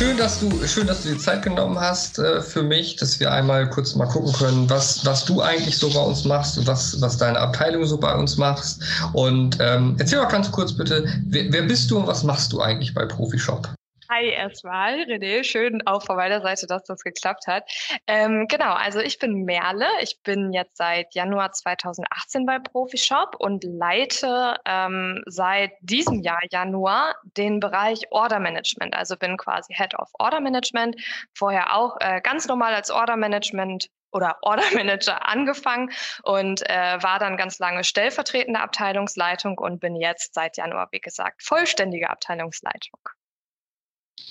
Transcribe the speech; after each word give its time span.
schön, 0.00 0.16
dass 0.16 0.40
du, 0.40 0.66
schön, 0.66 0.86
dass 0.86 1.02
du 1.02 1.10
die 1.10 1.18
Zeit 1.18 1.42
genommen 1.42 1.78
hast 1.78 2.18
äh, 2.18 2.40
für 2.40 2.62
mich, 2.62 2.96
dass 2.96 3.20
wir 3.20 3.30
einmal 3.30 3.68
kurz 3.68 3.94
mal 3.94 4.06
gucken 4.06 4.32
können, 4.32 4.70
was, 4.70 5.04
was 5.04 5.26
du 5.26 5.42
eigentlich 5.42 5.76
so 5.76 5.90
bei 5.90 6.00
uns 6.00 6.24
machst 6.24 6.56
und 6.56 6.66
was, 6.66 6.98
was 7.02 7.18
deine 7.18 7.38
Abteilung 7.38 7.84
so 7.84 7.98
bei 7.98 8.14
uns 8.14 8.38
machst. 8.38 8.82
Und 9.12 9.58
ähm, 9.60 9.96
erzähl 9.98 10.18
mal 10.18 10.28
ganz 10.28 10.50
kurz 10.50 10.72
bitte, 10.72 11.04
wer, 11.26 11.52
wer 11.52 11.62
bist 11.62 11.90
du 11.90 11.98
und 11.98 12.06
was 12.06 12.24
machst 12.24 12.50
du 12.54 12.62
eigentlich 12.62 12.94
bei 12.94 13.04
Profishop? 13.04 13.68
Hi 14.12 14.26
erstmal, 14.28 15.02
René. 15.02 15.44
Schön 15.44 15.86
auch 15.86 16.02
von 16.02 16.16
meiner 16.16 16.40
Seite, 16.40 16.66
dass 16.66 16.82
das 16.82 17.04
geklappt 17.04 17.46
hat. 17.46 17.70
Ähm, 18.08 18.48
genau, 18.48 18.72
also 18.72 18.98
ich 18.98 19.20
bin 19.20 19.44
Merle. 19.44 19.86
Ich 20.00 20.20
bin 20.24 20.52
jetzt 20.52 20.78
seit 20.78 21.14
Januar 21.14 21.52
2018 21.52 22.44
bei 22.44 22.58
Profishop 22.58 23.36
und 23.38 23.62
leite 23.62 24.56
ähm, 24.64 25.22
seit 25.26 25.74
diesem 25.80 26.22
Jahr 26.22 26.40
Januar 26.50 27.14
den 27.36 27.60
Bereich 27.60 28.02
Order 28.10 28.40
Management. 28.40 28.96
Also 28.96 29.16
bin 29.16 29.36
quasi 29.36 29.74
Head 29.74 29.94
of 29.94 30.10
Order 30.18 30.40
Management. 30.40 30.96
Vorher 31.32 31.76
auch 31.76 31.96
äh, 32.00 32.20
ganz 32.20 32.48
normal 32.48 32.74
als 32.74 32.90
Order 32.90 33.16
Management 33.16 33.90
oder 34.10 34.38
Order 34.42 34.64
Manager 34.74 35.28
angefangen 35.28 35.92
und 36.24 36.68
äh, 36.68 37.00
war 37.00 37.20
dann 37.20 37.36
ganz 37.36 37.60
lange 37.60 37.84
stellvertretende 37.84 38.58
Abteilungsleitung 38.58 39.56
und 39.58 39.78
bin 39.78 39.94
jetzt 39.94 40.34
seit 40.34 40.56
Januar, 40.56 40.88
wie 40.90 41.00
gesagt, 41.00 41.44
vollständige 41.44 42.10
Abteilungsleitung. 42.10 42.98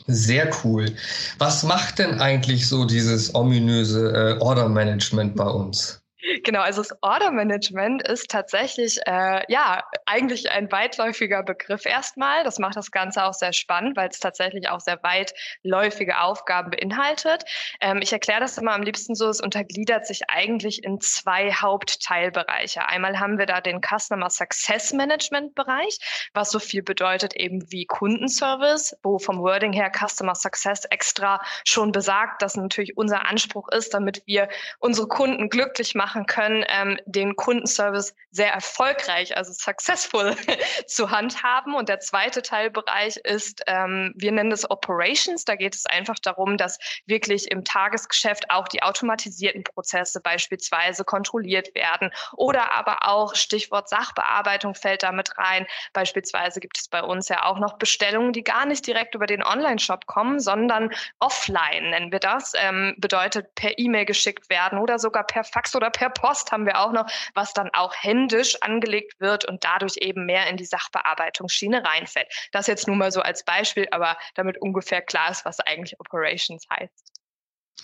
Sehr 0.08 0.49
cool. 0.63 0.95
Was 1.38 1.63
macht 1.63 1.99
denn 1.99 2.20
eigentlich 2.20 2.67
so 2.67 2.85
dieses 2.85 3.34
ominöse 3.35 4.38
äh, 4.38 4.41
Order 4.41 4.67
Management 4.70 5.35
bei 5.35 5.48
uns? 5.48 5.98
Genau, 6.44 6.59
also 6.59 6.82
das 6.82 6.91
Order 7.02 7.32
Management 7.32 8.05
ist 8.05 8.30
tatsächlich 8.30 9.00
äh, 9.08 9.41
ja 9.48 9.86
eigentlich 10.05 10.52
ein 10.52 10.70
weitläufiger 10.70 11.44
Begriff 11.44 11.86
erstmal. 11.86 12.44
Das 12.44 12.60
macht 12.60 12.76
das 12.76 12.91
Ganze 12.91 13.23
auch 13.23 13.34
sehr 13.34 13.54
spannend, 13.54 13.96
weil 13.96 14.10
es 14.10 14.20
tatsächlich 14.20 14.68
auch 14.68 14.82
sehr 14.82 14.99
weitläufige 15.02 16.20
Aufgaben 16.20 16.71
beinhaltet. 16.71 17.46
Ähm, 17.80 17.99
ich 18.02 18.12
erkläre 18.12 18.41
das 18.41 18.58
immer 18.58 18.74
am 18.74 18.82
liebsten 18.82 19.16
so: 19.16 19.30
Es 19.30 19.40
untergliedert 19.40 20.05
sich 20.05 20.24
eigentlich 20.30 20.84
in 20.84 20.99
zwei 20.99 21.54
Hauptteilbereiche. 21.54 22.86
Einmal 22.86 23.18
haben 23.20 23.38
wir 23.38 23.46
da 23.46 23.62
den 23.62 23.80
Customer 23.80 24.30
Success 24.30 24.91
Management 24.91 25.55
Bereich, 25.55 25.99
was 26.34 26.52
so 26.52 26.60
viel 26.60 26.84
bedeutet 26.84 27.34
eben 27.38 27.71
wie 27.71 27.86
Kundenservice, 27.86 28.98
wo 29.04 29.20
vom 29.20 29.40
Wording 29.40 29.71
her 29.71 29.90
Customer 29.90 30.36
Success 30.36 30.84
extra 30.90 31.41
schon 31.63 31.93
besagt, 31.93 32.41
dass 32.41 32.58
natürlich 32.58 32.98
unser 32.98 33.26
Anspruch 33.26 33.70
ist, 33.70 33.93
damit 33.93 34.21
wir 34.26 34.49
unsere 34.80 35.08
Kunden 35.08 35.48
glücklich 35.49 35.96
machen 35.96 36.09
machen 36.10 36.26
können, 36.26 36.65
ähm, 36.68 36.98
den 37.05 37.35
Kundenservice 37.35 38.15
sehr 38.32 38.52
erfolgreich, 38.52 39.38
also 39.38 39.54
successful 39.54 40.35
zu 40.88 41.12
handhaben. 41.12 41.76
Und 41.76 41.88
der 41.88 41.99
zweite 41.99 42.41
Teilbereich 42.41 43.18
ist, 43.18 43.62
ähm, 43.68 44.13
wir 44.15 44.32
nennen 44.32 44.52
es 44.52 44.70
Operations. 44.70 45.46
Da 45.46 45.55
geht 45.55 45.76
es 45.76 45.85
einfach 45.85 46.18
darum, 46.18 46.57
dass 46.57 46.80
wirklich 47.05 47.52
im 47.52 47.63
Tagesgeschäft 47.63 48.49
auch 48.49 48.68
die 48.68 48.82
automatisierten 48.82 49.63
Prozesse 49.63 50.20
beispielsweise 50.20 51.04
kontrolliert 51.04 51.76
werden 51.76 52.12
oder 52.34 52.71
aber 52.71 53.07
auch 53.07 53.35
Stichwort 53.35 53.90
Sachbearbeitung 53.90 54.74
fällt 54.74 55.04
damit 55.04 55.37
rein. 55.37 55.68
Beispielsweise 55.93 56.60
gibt 56.60 56.77
es 56.80 56.87
bei 56.87 57.04
uns 57.04 57.30
ja 57.30 57.43
auch 57.43 57.60
noch 57.60 57.77
Bestellungen, 57.77 58.34
die 58.34 58.43
gar 58.43 58.65
nicht 58.65 58.85
direkt 58.87 59.13
über 59.13 59.27
den 59.27 59.43
Online-Shop 59.43 60.07
kommen, 60.07 60.40
sondern 60.40 60.91
offline 61.20 61.91
nennen 61.91 62.12
wir 62.12 62.20
das. 62.20 62.54
Ähm, 62.55 62.96
bedeutet 62.98 63.54
per 63.54 63.77
E-Mail 63.77 64.06
geschickt 64.06 64.50
werden 64.50 64.80
oder 64.80 64.97
sogar 64.97 65.24
per 65.24 65.44
Fax 65.44 65.75
oder 65.75 65.90
per 65.90 65.99
per 66.00 66.09
Post 66.09 66.53
haben 66.53 66.66
wir 66.66 66.80
auch 66.80 66.94
noch, 66.94 67.12
was 67.34 67.53
dann 67.53 67.69
auch 67.74 67.94
händisch 67.94 68.56
angelegt 68.62 69.19
wird 69.19 69.44
und 69.44 69.66
dadurch 69.66 69.97
eben 69.97 70.25
mehr 70.25 70.47
in 70.47 70.56
die 70.56 70.64
Sachbearbeitungsschiene 70.64 71.84
reinfällt. 71.84 72.28
Das 72.53 72.68
jetzt 72.68 72.88
nur 72.88 72.96
mal 72.96 73.12
so 73.12 73.19
als 73.19 73.44
Beispiel, 73.44 73.86
aber 73.92 74.16
damit 74.36 74.62
ungefähr 74.62 75.02
klar 75.02 75.30
ist, 75.30 75.44
was 75.44 75.59
eigentlich 75.59 76.00
Operations 76.00 76.64
heißt. 76.72 77.12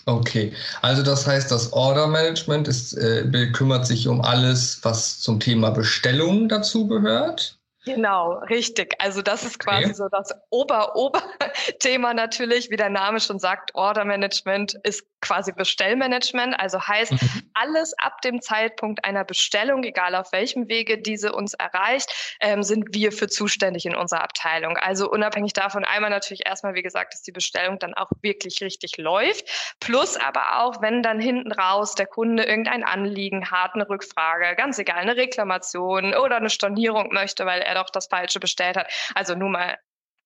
Okay, 0.06 0.54
also 0.80 1.02
das 1.02 1.26
heißt, 1.26 1.50
das 1.50 1.74
Order 1.74 2.06
Management 2.06 2.68
ist, 2.68 2.94
äh, 2.94 3.52
kümmert 3.52 3.86
sich 3.86 4.08
um 4.08 4.22
alles, 4.22 4.82
was 4.82 5.20
zum 5.20 5.38
Thema 5.38 5.70
Bestellung 5.70 6.48
dazu 6.48 6.88
gehört. 6.88 7.58
Genau, 7.86 8.38
richtig. 8.50 8.94
Also 8.98 9.22
das 9.22 9.44
ist 9.44 9.60
quasi 9.60 9.84
okay. 9.84 9.94
so 9.94 10.08
das 10.08 10.34
Ober-Ober-Thema 10.50 12.14
natürlich, 12.14 12.68
wie 12.68 12.76
der 12.76 12.90
Name 12.90 13.20
schon 13.20 13.38
sagt. 13.38 13.74
Order 13.74 14.04
Management 14.04 14.74
ist 14.82 15.04
quasi 15.26 15.52
Bestellmanagement. 15.52 16.58
Also 16.58 16.80
heißt, 16.80 17.12
mhm. 17.12 17.50
alles 17.54 17.92
ab 17.98 18.20
dem 18.22 18.40
Zeitpunkt 18.40 19.04
einer 19.04 19.24
Bestellung, 19.24 19.82
egal 19.82 20.14
auf 20.14 20.32
welchem 20.32 20.68
Wege 20.68 20.98
diese 20.98 21.32
uns 21.32 21.54
erreicht, 21.54 22.36
ähm, 22.40 22.62
sind 22.62 22.94
wir 22.94 23.12
für 23.12 23.28
zuständig 23.28 23.86
in 23.86 23.96
unserer 23.96 24.22
Abteilung. 24.22 24.76
Also 24.76 25.10
unabhängig 25.10 25.52
davon 25.52 25.84
einmal 25.84 26.10
natürlich 26.10 26.46
erstmal, 26.46 26.74
wie 26.74 26.82
gesagt, 26.82 27.12
dass 27.12 27.22
die 27.22 27.32
Bestellung 27.32 27.78
dann 27.78 27.94
auch 27.94 28.10
wirklich 28.22 28.60
richtig 28.60 28.96
läuft. 28.98 29.76
Plus 29.80 30.16
aber 30.16 30.60
auch, 30.60 30.80
wenn 30.80 31.02
dann 31.02 31.20
hinten 31.20 31.52
raus 31.52 31.94
der 31.94 32.06
Kunde 32.06 32.44
irgendein 32.44 32.84
Anliegen 32.84 33.50
hat, 33.50 33.74
eine 33.74 33.88
Rückfrage, 33.88 34.54
ganz 34.56 34.78
egal, 34.78 34.98
eine 34.98 35.16
Reklamation 35.16 36.14
oder 36.14 36.36
eine 36.36 36.50
Stornierung 36.50 37.12
möchte, 37.12 37.46
weil 37.46 37.62
er 37.62 37.74
doch 37.74 37.90
das 37.90 38.06
Falsche 38.06 38.40
bestellt 38.40 38.76
hat. 38.76 38.92
Also 39.14 39.34
nur 39.34 39.48
mal 39.48 39.76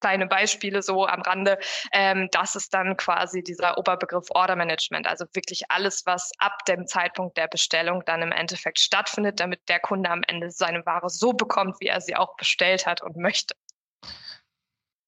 kleine 0.01 0.27
Beispiele 0.27 0.83
so 0.83 1.07
am 1.07 1.23
Rande. 1.23 1.59
Ähm, 1.93 2.29
das 2.33 2.57
ist 2.57 2.75
dann 2.75 2.97
quasi 2.97 3.43
dieser 3.43 3.79
Oberbegriff 3.79 4.27
Order 4.31 4.57
Management. 4.57 5.07
Also 5.07 5.27
wirklich 5.35 5.71
alles, 5.71 6.05
was 6.07 6.31
ab 6.39 6.65
dem 6.67 6.87
Zeitpunkt 6.87 7.37
der 7.37 7.49
Bestellung 7.49 8.03
dann 8.07 8.23
im 8.23 8.33
Endeffekt 8.33 8.81
stattfindet, 8.81 9.41
damit 9.41 9.69
der 9.69 9.81
Kunde 9.81 10.11
am 10.11 10.23
Ende 10.27 10.51
seine 10.51 10.85
Ware 10.87 11.09
so 11.11 11.33
bekommt, 11.33 11.77
wie 11.81 11.89
er 11.89 12.01
sie 12.01 12.17
auch 12.17 12.37
bestellt 12.37 12.87
hat 12.87 13.03
und 13.03 13.17
möchte. 13.17 13.55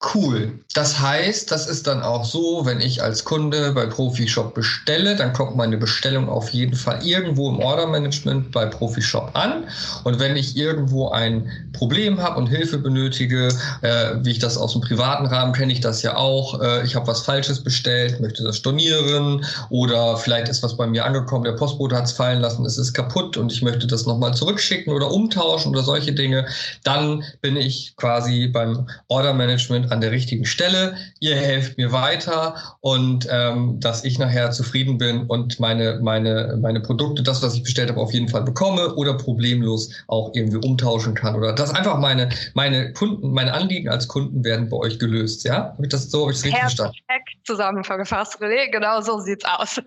Cool. 0.03 0.59
Das 0.75 0.99
heißt, 0.99 1.53
das 1.53 1.69
ist 1.69 1.87
dann 1.87 2.03
auch 2.03 2.25
so, 2.25 2.67
wenn 2.67 2.81
ich 2.81 3.03
als 3.03 3.25
Kunde 3.25 3.71
bei 3.73 3.87
Profishop 3.87 4.53
bestelle, 4.53 5.15
dann 5.15 5.33
kommt 5.33 5.55
meine 5.55 5.77
Bestellung 5.77 6.29
auf 6.29 6.49
jeden 6.49 6.75
Fall 6.75 7.07
irgendwo 7.07 7.49
im 7.49 7.61
Order-Management 7.61 8.51
bei 8.51 8.67
Profishop 8.67 9.31
an. 9.35 9.65
Und 10.03 10.19
wenn 10.19 10.37
ich 10.37 10.57
irgendwo 10.57 11.11
ein 11.11 11.49
Problem 11.73 12.21
habe 12.21 12.39
und 12.39 12.49
Hilfe 12.49 12.79
benötige, 12.79 13.49
äh, 13.83 14.15
wie 14.23 14.33
ich 14.33 14.41
das 14.41 14.57
aus 14.59 14.73
dem 14.73 14.81
privaten 14.81 15.27
Rahmen 15.27 15.53
kenne 15.53 15.73
ich 15.73 15.81
das 15.81 16.03
ja 16.03 16.17
auch, 16.17 16.61
äh, 16.61 16.85
ich 16.85 16.97
habe 16.97 17.07
was 17.07 17.21
Falsches 17.21 17.63
bestellt, 17.63 18.21
möchte 18.21 18.43
das 18.43 18.57
stornieren 18.57 19.45
oder 19.71 20.17
vielleicht 20.17 20.49
ist 20.49 20.65
was 20.65 20.77
bei 20.77 20.87
mir 20.89 21.05
angekommen, 21.05 21.45
der 21.45 21.53
Postbote 21.53 21.95
hat 21.95 22.07
es 22.07 22.13
fallen 22.13 22.41
lassen, 22.41 22.67
es 22.67 22.77
ist 22.77 22.93
kaputt 22.93 23.37
und 23.37 23.53
ich 23.53 23.63
möchte 23.63 23.87
das 23.87 24.07
nochmal 24.07 24.35
zurückschicken 24.35 24.93
oder 24.93 25.13
umtauschen 25.13 25.71
oder 25.71 25.85
solche 25.85 26.13
Dinge, 26.13 26.47
dann 26.83 27.23
bin 27.41 27.57
ich 27.57 27.95
quasi 27.97 28.49
beim 28.49 28.89
Order-Management 29.07 29.92
an 29.93 30.01
der 30.01 30.11
richtigen 30.11 30.45
Stelle, 30.45 30.97
ihr 31.21 31.37
helft 31.37 31.79
mir 31.79 31.93
weiter 31.93 32.55
und 32.81 33.29
ähm, 33.31 33.79
dass 33.79 34.05
ich 34.05 34.19
nachher 34.19 34.51
zufrieden 34.51 34.99
bin 34.99 35.27
und 35.27 35.61
meine, 35.61 36.01
meine, 36.03 36.59
meine 36.61 36.81
Produkte, 36.81 37.23
das, 37.23 37.43
was 37.43 37.55
ich 37.55 37.63
bestellt 37.63 37.91
habe, 37.91 38.01
auf 38.01 38.13
jeden 38.13 38.29
Fall 38.29 38.43
bekomme 38.43 38.95
oder 38.95 39.15
problemlos 39.15 39.91
auch 40.09 40.33
irgendwie 40.35 40.67
umtauschen 40.67 41.15
kann 41.15 41.37
oder 41.37 41.53
dass 41.53 41.75
einfach 41.75 41.99
meine, 41.99 42.31
meine 42.55 42.93
Kunden, 42.93 43.33
meine 43.33 43.53
Anliegen 43.53 43.89
als 43.89 44.09
Kunden 44.09 44.43
werden 44.45 44.69
bei 44.69 44.77
euch 44.77 44.99
gelöst. 44.99 45.45
Ja, 45.45 45.73
habe 45.75 45.83
ich 45.83 45.91
das 45.91 46.11
so, 46.11 46.23
habe 46.23 46.33
ich 46.33 46.39
es 46.39 46.45
richtig 46.45 46.61
verstanden? 46.61 46.97
Perfekt 47.07 47.47
zusammengefasst, 47.47 48.41
René. 48.41 48.71
Genau 48.71 49.01
so 49.01 49.21
sieht's 49.21 49.45
aus. 49.45 49.81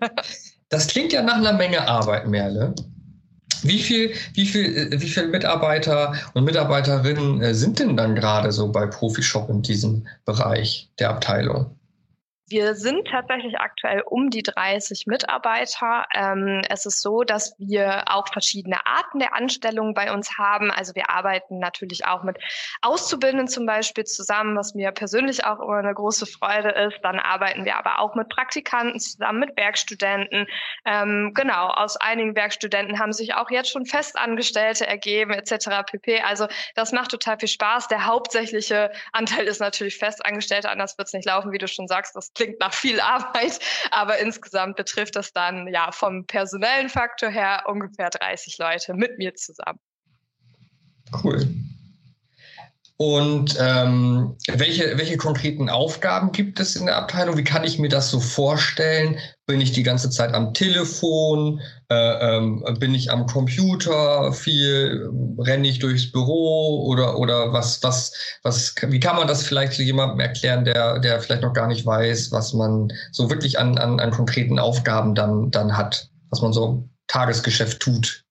Das 0.68 0.88
klingt 0.88 1.12
ja 1.12 1.22
nach 1.22 1.36
einer 1.36 1.52
Menge 1.52 1.86
Arbeit, 1.86 2.26
Merle. 2.26 2.74
Wie 3.62 3.78
viel, 3.78 4.12
wie 4.34 4.46
viel, 4.46 4.92
äh, 4.92 5.00
wie 5.00 5.08
viele 5.08 5.28
Mitarbeiter 5.28 6.14
und 6.34 6.44
Mitarbeiterinnen 6.44 7.42
äh, 7.42 7.54
sind 7.54 7.78
denn 7.78 7.96
dann 7.96 8.14
gerade 8.14 8.52
so 8.52 8.70
bei 8.70 8.86
Profishop 8.86 9.48
in 9.50 9.62
diesem 9.62 10.06
Bereich 10.24 10.88
der 10.98 11.10
Abteilung? 11.10 11.75
Wir 12.48 12.76
sind 12.76 13.08
tatsächlich 13.08 13.58
aktuell 13.58 14.02
um 14.02 14.30
die 14.30 14.44
30 14.44 15.08
Mitarbeiter. 15.08 16.06
Ähm, 16.14 16.62
es 16.70 16.86
ist 16.86 17.02
so, 17.02 17.24
dass 17.24 17.56
wir 17.58 18.04
auch 18.06 18.28
verschiedene 18.28 18.86
Arten 18.86 19.18
der 19.18 19.34
Anstellung 19.34 19.94
bei 19.94 20.12
uns 20.12 20.38
haben. 20.38 20.70
Also 20.70 20.94
wir 20.94 21.10
arbeiten 21.10 21.58
natürlich 21.58 22.06
auch 22.06 22.22
mit 22.22 22.38
Auszubildenden 22.82 23.48
zum 23.48 23.66
Beispiel 23.66 24.04
zusammen, 24.04 24.56
was 24.56 24.74
mir 24.74 24.92
persönlich 24.92 25.44
auch 25.44 25.58
immer 25.58 25.78
eine 25.78 25.92
große 25.92 26.24
Freude 26.26 26.68
ist. 26.68 27.00
Dann 27.02 27.18
arbeiten 27.18 27.64
wir 27.64 27.76
aber 27.78 27.98
auch 27.98 28.14
mit 28.14 28.28
Praktikanten 28.28 29.00
zusammen, 29.00 29.40
mit 29.40 29.56
Werkstudenten. 29.56 30.46
Ähm, 30.84 31.32
genau, 31.34 31.66
aus 31.66 31.96
einigen 31.96 32.36
Werkstudenten 32.36 33.00
haben 33.00 33.12
sich 33.12 33.34
auch 33.34 33.50
jetzt 33.50 33.70
schon 33.72 33.86
Festangestellte 33.86 34.86
ergeben 34.86 35.32
etc. 35.32 35.82
pp. 35.84 36.20
Also 36.20 36.46
das 36.76 36.92
macht 36.92 37.10
total 37.10 37.40
viel 37.40 37.48
Spaß. 37.48 37.88
Der 37.88 38.06
hauptsächliche 38.06 38.92
Anteil 39.10 39.46
ist 39.46 39.60
natürlich 39.60 39.98
Festangestellte, 39.98 40.70
anders 40.70 40.96
wird 40.96 41.08
es 41.08 41.12
nicht 41.12 41.26
laufen, 41.26 41.50
wie 41.50 41.58
du 41.58 41.66
schon 41.66 41.88
sagst. 41.88 42.14
Das 42.14 42.35
klingt 42.36 42.60
nach 42.60 42.74
viel 42.74 43.00
Arbeit, 43.00 43.58
aber 43.90 44.18
insgesamt 44.18 44.76
betrifft 44.76 45.16
das 45.16 45.32
dann 45.32 45.66
ja 45.68 45.90
vom 45.90 46.26
personellen 46.26 46.88
Faktor 46.88 47.30
her 47.30 47.64
ungefähr 47.66 48.10
30 48.10 48.58
Leute 48.58 48.94
mit 48.94 49.18
mir 49.18 49.34
zusammen. 49.34 49.80
Cool. 51.22 51.46
Und 52.98 53.58
ähm, 53.60 54.36
welche, 54.48 54.96
welche 54.96 55.18
konkreten 55.18 55.68
Aufgaben 55.68 56.32
gibt 56.32 56.58
es 56.60 56.76
in 56.76 56.86
der 56.86 56.96
Abteilung? 56.96 57.36
Wie 57.36 57.44
kann 57.44 57.62
ich 57.62 57.78
mir 57.78 57.90
das 57.90 58.10
so 58.10 58.20
vorstellen? 58.20 59.18
Bin 59.44 59.60
ich 59.60 59.72
die 59.72 59.82
ganze 59.82 60.08
Zeit 60.08 60.32
am 60.32 60.54
Telefon? 60.54 61.60
Äh, 61.90 62.36
ähm, 62.36 62.64
bin 62.80 62.94
ich 62.94 63.10
am 63.10 63.26
Computer 63.26 64.32
viel? 64.32 65.10
Renne 65.38 65.68
ich 65.68 65.78
durchs 65.78 66.10
Büro? 66.10 66.86
Oder, 66.86 67.18
oder 67.18 67.52
was, 67.52 67.82
was, 67.82 68.14
was, 68.42 68.74
wie 68.88 69.00
kann 69.00 69.16
man 69.16 69.28
das 69.28 69.42
vielleicht 69.42 69.74
zu 69.74 69.82
jemandem 69.82 70.20
erklären, 70.20 70.64
der, 70.64 70.98
der 70.98 71.20
vielleicht 71.20 71.42
noch 71.42 71.52
gar 71.52 71.66
nicht 71.66 71.84
weiß, 71.84 72.32
was 72.32 72.54
man 72.54 72.90
so 73.12 73.28
wirklich 73.28 73.58
an, 73.58 73.76
an, 73.76 74.00
an 74.00 74.10
konkreten 74.10 74.58
Aufgaben 74.58 75.14
dann, 75.14 75.50
dann 75.50 75.76
hat, 75.76 76.08
was 76.30 76.40
man 76.40 76.54
so 76.54 76.88
Tagesgeschäft 77.08 77.78
tut? 77.78 78.25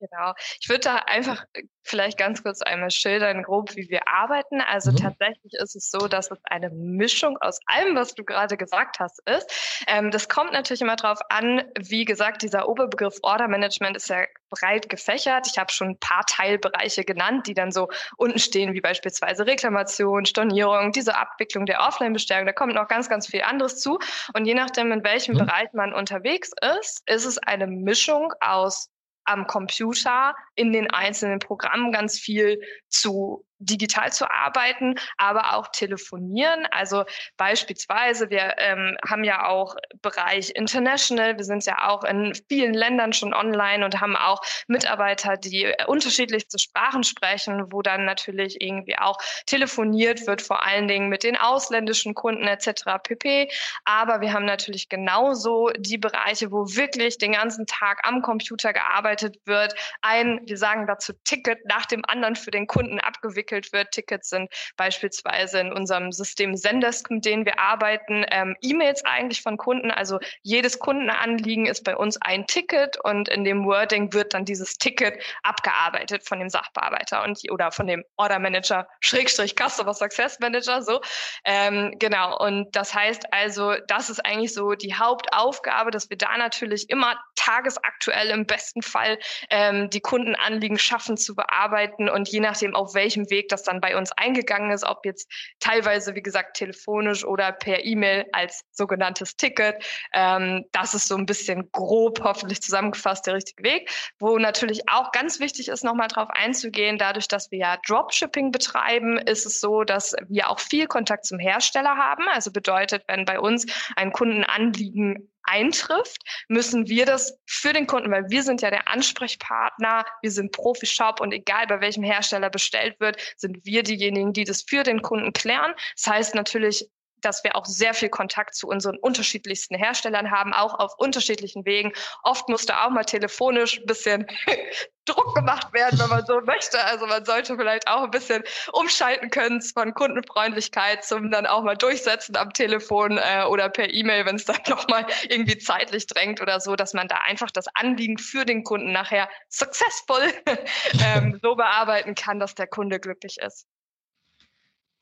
Genau. 0.00 0.32
Ich 0.60 0.68
würde 0.68 0.80
da 0.80 0.96
einfach 0.96 1.44
äh, 1.52 1.62
vielleicht 1.82 2.18
ganz 2.18 2.42
kurz 2.42 2.62
einmal 2.62 2.90
schildern, 2.90 3.42
grob, 3.42 3.76
wie 3.76 3.88
wir 3.90 4.08
arbeiten. 4.08 4.60
Also 4.60 4.92
mhm. 4.92 4.96
tatsächlich 4.96 5.52
ist 5.54 5.76
es 5.76 5.90
so, 5.90 6.08
dass 6.08 6.30
es 6.30 6.38
eine 6.44 6.70
Mischung 6.70 7.36
aus 7.40 7.60
allem, 7.66 7.96
was 7.96 8.14
du 8.14 8.24
gerade 8.24 8.56
gesagt 8.56 8.98
hast, 8.98 9.20
ist. 9.28 9.84
Ähm, 9.86 10.10
das 10.10 10.28
kommt 10.28 10.52
natürlich 10.52 10.80
immer 10.80 10.96
darauf 10.96 11.20
an, 11.28 11.62
wie 11.78 12.04
gesagt, 12.04 12.42
dieser 12.42 12.68
Oberbegriff 12.68 13.18
Order 13.22 13.48
Management 13.48 13.96
ist 13.96 14.08
ja 14.08 14.24
breit 14.50 14.88
gefächert. 14.88 15.46
Ich 15.46 15.58
habe 15.58 15.72
schon 15.72 15.90
ein 15.90 15.98
paar 15.98 16.24
Teilbereiche 16.26 17.04
genannt, 17.04 17.46
die 17.46 17.54
dann 17.54 17.70
so 17.70 17.88
unten 18.16 18.38
stehen, 18.38 18.72
wie 18.74 18.80
beispielsweise 18.80 19.46
Reklamation, 19.46 20.24
Stornierung, 20.24 20.92
diese 20.92 21.16
Abwicklung 21.16 21.66
der 21.66 21.80
Offline-Bestellung. 21.80 22.46
Da 22.46 22.52
kommt 22.52 22.74
noch 22.74 22.88
ganz, 22.88 23.08
ganz 23.08 23.26
viel 23.26 23.42
anderes 23.42 23.80
zu. 23.80 23.98
Und 24.34 24.46
je 24.46 24.54
nachdem, 24.54 24.92
in 24.92 25.04
welchem 25.04 25.34
mhm. 25.34 25.40
Bereich 25.40 25.72
man 25.72 25.92
unterwegs 25.92 26.50
ist, 26.80 27.02
ist 27.06 27.24
es 27.26 27.38
eine 27.38 27.66
Mischung 27.66 28.32
aus 28.40 28.89
am 29.24 29.46
Computer 29.46 30.34
in 30.54 30.72
den 30.72 30.90
einzelnen 30.90 31.38
Programmen 31.38 31.92
ganz 31.92 32.18
viel 32.18 32.60
zu 32.88 33.44
digital 33.60 34.12
zu 34.12 34.28
arbeiten, 34.28 34.94
aber 35.18 35.54
auch 35.54 35.68
telefonieren. 35.68 36.66
Also 36.70 37.04
beispielsweise, 37.36 38.30
wir 38.30 38.54
ähm, 38.58 38.96
haben 39.08 39.22
ja 39.22 39.46
auch 39.46 39.76
Bereich 40.02 40.50
International. 40.50 41.36
Wir 41.36 41.44
sind 41.44 41.66
ja 41.66 41.88
auch 41.88 42.04
in 42.04 42.32
vielen 42.48 42.74
Ländern 42.74 43.12
schon 43.12 43.34
online 43.34 43.84
und 43.84 44.00
haben 44.00 44.16
auch 44.16 44.42
Mitarbeiter, 44.66 45.36
die 45.36 45.72
unterschiedlichste 45.86 46.58
Sprachen 46.58 47.04
sprechen, 47.04 47.70
wo 47.70 47.82
dann 47.82 48.04
natürlich 48.04 48.60
irgendwie 48.60 48.98
auch 48.98 49.18
telefoniert 49.46 50.26
wird, 50.26 50.40
vor 50.42 50.66
allen 50.66 50.88
Dingen 50.88 51.08
mit 51.08 51.22
den 51.22 51.36
ausländischen 51.36 52.14
Kunden 52.14 52.44
etc. 52.44 52.84
pp. 53.02 53.50
Aber 53.84 54.22
wir 54.22 54.32
haben 54.32 54.46
natürlich 54.46 54.88
genauso 54.88 55.70
die 55.76 55.98
Bereiche, 55.98 56.50
wo 56.50 56.66
wirklich 56.74 57.18
den 57.18 57.32
ganzen 57.32 57.66
Tag 57.66 58.00
am 58.04 58.22
Computer 58.22 58.72
gearbeitet 58.72 59.36
wird. 59.44 59.74
Ein, 60.00 60.40
wir 60.44 60.56
sagen 60.56 60.86
dazu 60.86 61.12
Ticket 61.24 61.58
nach 61.66 61.84
dem 61.84 62.04
anderen 62.06 62.36
für 62.36 62.50
den 62.50 62.66
Kunden 62.66 62.98
abgewickelt 63.00 63.49
abgewickelt 63.50 63.72
wird. 63.72 63.90
Tickets 63.90 64.30
sind 64.30 64.50
beispielsweise 64.76 65.60
in 65.60 65.72
unserem 65.72 66.12
System 66.12 66.56
Zendesk, 66.56 67.10
mit 67.10 67.24
dem 67.24 67.44
wir 67.44 67.58
arbeiten, 67.58 68.24
ähm, 68.30 68.56
E-Mails 68.62 69.04
eigentlich 69.04 69.42
von 69.42 69.56
Kunden. 69.56 69.90
Also 69.90 70.18
jedes 70.42 70.78
Kundenanliegen 70.78 71.66
ist 71.66 71.84
bei 71.84 71.96
uns 71.96 72.16
ein 72.20 72.46
Ticket 72.46 72.98
und 73.04 73.28
in 73.28 73.44
dem 73.44 73.66
Wording 73.66 74.12
wird 74.12 74.34
dann 74.34 74.44
dieses 74.44 74.78
Ticket 74.78 75.20
abgearbeitet 75.42 76.26
von 76.26 76.38
dem 76.38 76.48
Sachbearbeiter 76.48 77.22
und 77.24 77.40
oder 77.50 77.72
von 77.72 77.86
dem 77.86 78.04
Order 78.16 78.38
Manager, 78.38 78.86
Schrägstrich 79.00 79.54
Customer 79.56 79.94
Success 79.94 80.38
Manager, 80.40 80.82
so. 80.82 81.00
Ähm, 81.44 81.94
genau. 81.98 82.38
Und 82.38 82.74
das 82.76 82.94
heißt 82.94 83.32
also, 83.32 83.74
das 83.88 84.10
ist 84.10 84.24
eigentlich 84.24 84.52
so 84.52 84.74
die 84.74 84.94
Hauptaufgabe, 84.94 85.90
dass 85.90 86.10
wir 86.10 86.16
da 86.16 86.36
natürlich 86.36 86.90
immer 86.90 87.16
tagesaktuell 87.34 88.30
im 88.30 88.46
besten 88.46 88.82
Fall 88.82 89.18
ähm, 89.48 89.88
die 89.90 90.00
Kundenanliegen 90.00 90.78
schaffen 90.78 91.16
zu 91.16 91.34
bearbeiten 91.34 92.08
und 92.08 92.28
je 92.28 92.40
nachdem, 92.40 92.74
auf 92.74 92.94
welchem 92.94 93.30
Weg 93.30 93.39
Weg 93.40 93.48
das 93.48 93.62
dann 93.62 93.80
bei 93.80 93.96
uns 93.96 94.12
eingegangen 94.12 94.70
ist, 94.70 94.84
ob 94.84 95.04
jetzt 95.04 95.30
teilweise, 95.60 96.14
wie 96.14 96.22
gesagt, 96.22 96.56
telefonisch 96.56 97.24
oder 97.24 97.52
per 97.52 97.84
E-Mail 97.84 98.26
als 98.32 98.64
sogenanntes 98.70 99.36
Ticket. 99.36 99.82
Ähm, 100.12 100.66
das 100.72 100.94
ist 100.94 101.08
so 101.08 101.16
ein 101.16 101.26
bisschen 101.26 101.70
grob, 101.72 102.20
hoffentlich 102.22 102.60
zusammengefasst, 102.60 103.26
der 103.26 103.34
richtige 103.34 103.62
Weg. 103.62 103.90
Wo 104.18 104.38
natürlich 104.38 104.88
auch 104.88 105.12
ganz 105.12 105.40
wichtig 105.40 105.68
ist, 105.68 105.84
nochmal 105.84 106.08
drauf 106.08 106.28
einzugehen, 106.30 106.98
dadurch, 106.98 107.28
dass 107.28 107.50
wir 107.50 107.58
ja 107.58 107.78
Dropshipping 107.86 108.52
betreiben, 108.52 109.18
ist 109.18 109.46
es 109.46 109.60
so, 109.60 109.84
dass 109.84 110.14
wir 110.28 110.50
auch 110.50 110.60
viel 110.60 110.86
Kontakt 110.86 111.24
zum 111.24 111.38
Hersteller 111.38 111.96
haben. 111.96 112.24
Also 112.32 112.52
bedeutet, 112.52 113.04
wenn 113.08 113.24
bei 113.24 113.40
uns 113.40 113.66
ein 113.96 114.12
Kundenanliegen 114.12 115.30
eintrifft, 115.42 116.22
müssen 116.48 116.88
wir 116.88 117.06
das 117.06 117.38
für 117.46 117.72
den 117.72 117.86
Kunden, 117.86 118.10
weil 118.10 118.28
wir 118.28 118.42
sind 118.42 118.62
ja 118.62 118.70
der 118.70 118.88
Ansprechpartner, 118.88 120.04
wir 120.22 120.30
sind 120.30 120.52
Profi-Shop 120.52 121.20
und 121.20 121.32
egal 121.32 121.66
bei 121.66 121.80
welchem 121.80 122.02
Hersteller 122.02 122.50
bestellt 122.50 122.98
wird, 123.00 123.20
sind 123.36 123.64
wir 123.64 123.82
diejenigen, 123.82 124.32
die 124.32 124.44
das 124.44 124.62
für 124.62 124.82
den 124.82 125.02
Kunden 125.02 125.32
klären. 125.32 125.74
Das 125.96 126.06
heißt 126.06 126.34
natürlich, 126.34 126.88
dass 127.24 127.44
wir 127.44 127.56
auch 127.56 127.64
sehr 127.64 127.94
viel 127.94 128.08
Kontakt 128.08 128.54
zu 128.54 128.68
unseren 128.68 128.96
unterschiedlichsten 128.98 129.76
Herstellern 129.76 130.30
haben, 130.30 130.52
auch 130.52 130.78
auf 130.78 130.94
unterschiedlichen 130.98 131.64
Wegen. 131.64 131.92
Oft 132.22 132.48
musste 132.48 132.80
auch 132.80 132.90
mal 132.90 133.04
telefonisch 133.04 133.78
ein 133.78 133.86
bisschen 133.86 134.26
Druck 135.06 135.34
gemacht 135.34 135.72
werden, 135.72 135.98
wenn 135.98 136.08
man 136.08 136.26
so 136.26 136.40
möchte. 136.42 136.82
Also 136.84 137.06
man 137.06 137.24
sollte 137.24 137.56
vielleicht 137.56 137.88
auch 137.88 138.04
ein 138.04 138.10
bisschen 138.10 138.42
umschalten 138.72 139.30
können 139.30 139.60
von 139.60 139.94
Kundenfreundlichkeit 139.94 141.04
zum 141.04 141.30
dann 141.30 141.46
auch 141.46 141.62
mal 141.62 141.76
durchsetzen 141.76 142.36
am 142.36 142.52
Telefon 142.52 143.18
äh, 143.18 143.44
oder 143.44 143.68
per 143.68 143.92
E-Mail, 143.92 144.26
wenn 144.26 144.36
es 144.36 144.44
dann 144.44 144.60
nochmal 144.68 145.06
irgendwie 145.28 145.58
zeitlich 145.58 146.06
drängt 146.06 146.40
oder 146.40 146.60
so, 146.60 146.76
dass 146.76 146.94
man 146.94 147.08
da 147.08 147.16
einfach 147.26 147.50
das 147.50 147.66
Anliegen 147.74 148.18
für 148.18 148.44
den 148.44 148.62
Kunden 148.64 148.92
nachher 148.92 149.28
successful 149.48 150.22
ähm, 151.04 151.38
so 151.42 151.54
bearbeiten 151.56 152.14
kann, 152.14 152.38
dass 152.38 152.54
der 152.54 152.66
Kunde 152.66 153.00
glücklich 153.00 153.38
ist. 153.38 153.66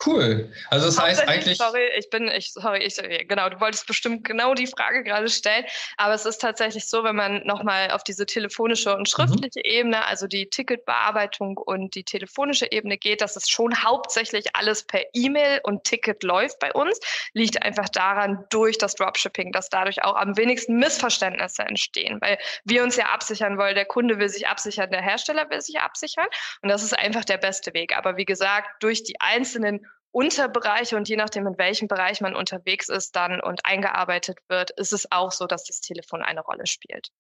Cool. 0.05 0.53
Also 0.71 0.87
das 0.87 1.01
heißt 1.01 1.29
eigentlich. 1.29 1.59
Sorry, 1.59 1.91
ich 1.97 2.09
bin, 2.09 2.29
ich, 2.29 2.53
sorry, 2.53 2.85
ich, 2.85 2.97
genau, 3.27 3.49
du 3.49 3.61
wolltest 3.61 3.87
bestimmt 3.89 4.23
genau 4.23 4.55
die 4.55 4.69
Frage 4.69 5.03
gerade 5.03 5.29
stellen. 5.29 5.65
Aber 5.97 6.15
es 6.15 6.25
ist 6.25 6.41
tatsächlich 6.41 6.87
so, 6.87 7.03
wenn 7.03 7.17
man 7.17 7.45
nochmal 7.45 7.91
auf 7.91 8.05
diese 8.05 8.25
telefonische 8.25 8.95
und 8.95 9.09
schriftliche 9.09 9.59
mhm. 9.59 9.71
Ebene, 9.71 10.07
also 10.07 10.29
die 10.29 10.47
Ticketbearbeitung 10.47 11.57
und 11.57 11.97
die 11.97 12.05
telefonische 12.05 12.71
Ebene 12.71 12.97
geht, 12.97 13.23
dass 13.23 13.35
es 13.35 13.51
schon 13.51 13.83
hauptsächlich 13.83 14.55
alles 14.55 14.85
per 14.85 15.03
E-Mail 15.15 15.61
und 15.65 15.83
Ticket 15.83 16.23
läuft 16.23 16.61
bei 16.61 16.73
uns, 16.73 17.01
liegt 17.33 17.61
einfach 17.65 17.89
daran 17.89 18.45
durch 18.51 18.79
das 18.79 18.95
Dropshipping, 18.95 19.51
dass 19.51 19.69
dadurch 19.69 20.05
auch 20.05 20.15
am 20.15 20.37
wenigsten 20.37 20.77
Missverständnisse 20.77 21.63
entstehen, 21.63 22.21
weil 22.21 22.39
wir 22.63 22.85
uns 22.85 22.95
ja 22.95 23.07
absichern 23.07 23.59
wollen. 23.59 23.75
Der 23.75 23.85
Kunde 23.85 24.21
will 24.21 24.29
sich 24.29 24.47
absichern, 24.47 24.93
der 24.93 25.03
Hersteller 25.03 25.51
will 25.51 25.61
sich 25.61 25.81
absichern. 25.81 26.27
Und 26.63 26.69
das 26.69 26.85
ist 26.85 26.97
einfach 26.97 27.25
der 27.25 27.39
beste 27.39 27.75
Weg. 27.75 27.97
Aber 27.97 28.17
wie 28.17 28.25
gesagt, 28.25 28.81
durch 28.81 29.03
die 29.03 29.21
einzelnen 29.21 29.88
Unterbereiche 30.11 30.97
und 30.97 31.09
je 31.09 31.17
nachdem, 31.17 31.47
in 31.47 31.59
welchem 31.59 31.89
Bereich 31.89 32.21
man 32.21 32.35
unterwegs 32.35 32.89
ist 32.89 33.15
dann 33.17 33.41
und 33.41 33.65
eingearbeitet 33.65 34.39
wird, 34.49 34.71
ist 34.73 34.93
es 34.93 35.11
auch 35.13 35.33
so, 35.33 35.47
dass 35.47 35.65
das 35.65 35.81
Telefon 35.81 36.23
eine 36.23 36.41
Rolle 36.41 36.67
spielt. 36.67 37.11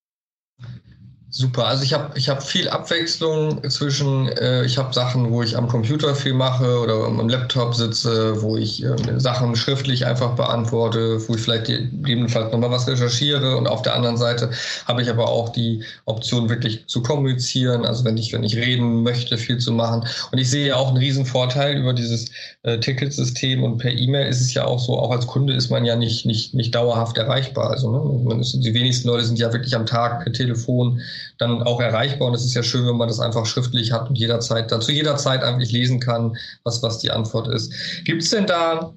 Super, 1.31 1.67
also 1.67 1.83
ich 1.85 1.93
habe 1.93 2.17
ich 2.17 2.31
hab 2.31 2.43
viel 2.43 2.71
Abwechslung 2.71 3.63
zwischen, 3.69 4.29
äh, 4.29 4.65
ich 4.65 4.79
habe 4.79 4.95
Sachen, 4.95 5.31
wo 5.31 5.43
ich 5.43 5.59
am 5.59 5.69
Computer 5.69 6.15
viel 6.15 6.33
mache 6.33 6.81
oder 6.81 7.05
am 7.05 7.29
Laptop 7.29 7.75
sitze, 7.75 8.41
wo 8.41 8.57
ich 8.57 8.83
äh, 8.83 8.97
Sachen 9.19 9.55
schriftlich 9.55 10.07
einfach 10.07 10.37
beantworte, 10.37 11.21
wo 11.29 11.35
ich 11.35 11.43
vielleicht 11.43 11.67
gegebenenfalls 11.67 12.51
nochmal 12.51 12.71
was 12.71 12.89
recherchiere 12.89 13.59
und 13.59 13.67
auf 13.67 13.83
der 13.83 13.95
anderen 13.95 14.17
Seite 14.17 14.53
habe 14.87 15.03
ich 15.03 15.11
aber 15.11 15.29
auch 15.29 15.51
die 15.51 15.85
Option 16.07 16.49
wirklich 16.49 16.87
zu 16.87 17.03
kommunizieren, 17.03 17.85
also 17.85 18.07
wenn 18.07 18.17
ich, 18.17 18.33
wenn 18.33 18.43
ich 18.43 18.57
reden 18.57 19.03
möchte, 19.03 19.37
viel 19.37 19.59
zu 19.59 19.73
machen. 19.73 20.09
Und 20.33 20.39
ich 20.39 20.49
sehe 20.49 20.69
ja 20.69 20.77
auch 20.77 20.89
einen 20.89 20.97
riesen 20.97 21.27
Vorteil 21.27 21.77
über 21.77 21.93
dieses 21.93 22.31
äh, 22.63 22.79
Ticketsystem 22.79 23.63
und 23.63 23.77
per 23.77 23.93
E-Mail 23.93 24.29
ist 24.29 24.41
es 24.41 24.55
ja 24.55 24.65
auch 24.65 24.79
so, 24.79 24.99
auch 24.99 25.11
als 25.11 25.27
Kunde 25.27 25.53
ist 25.53 25.69
man 25.69 25.85
ja 25.85 25.95
nicht, 25.95 26.25
nicht, 26.25 26.55
nicht 26.55 26.75
dauerhaft 26.75 27.19
erreichbar. 27.19 27.71
Also 27.71 27.93
ne, 27.93 28.43
die 28.55 28.73
wenigsten 28.73 29.09
Leute 29.09 29.27
sind 29.27 29.39
ja 29.39 29.53
wirklich 29.53 29.77
am 29.77 29.85
Tag 29.85 30.25
per 30.25 30.33
Telefon 30.33 31.03
dann 31.39 31.63
auch 31.63 31.81
erreichbar. 31.81 32.29
Und 32.29 32.35
es 32.35 32.45
ist 32.45 32.55
ja 32.55 32.63
schön, 32.63 32.87
wenn 32.87 32.97
man 32.97 33.09
das 33.09 33.21
einfach 33.21 33.47
schriftlich 33.47 33.93
hat 33.93 34.09
und 34.09 34.19
jederzeit 34.19 34.71
dann 34.71 34.81
zu 34.81 34.93
jeder 34.93 35.17
Zeit 35.17 35.43
eigentlich 35.43 35.73
lesen 35.73 36.01
kann, 36.01 36.37
was, 36.65 36.83
was 36.83 36.99
die 36.99 37.11
Antwort 37.11 37.49
ist. 37.49 37.73
Gibt 38.05 38.23
es 38.23 38.31
denn 38.31 38.47
da 38.47 38.93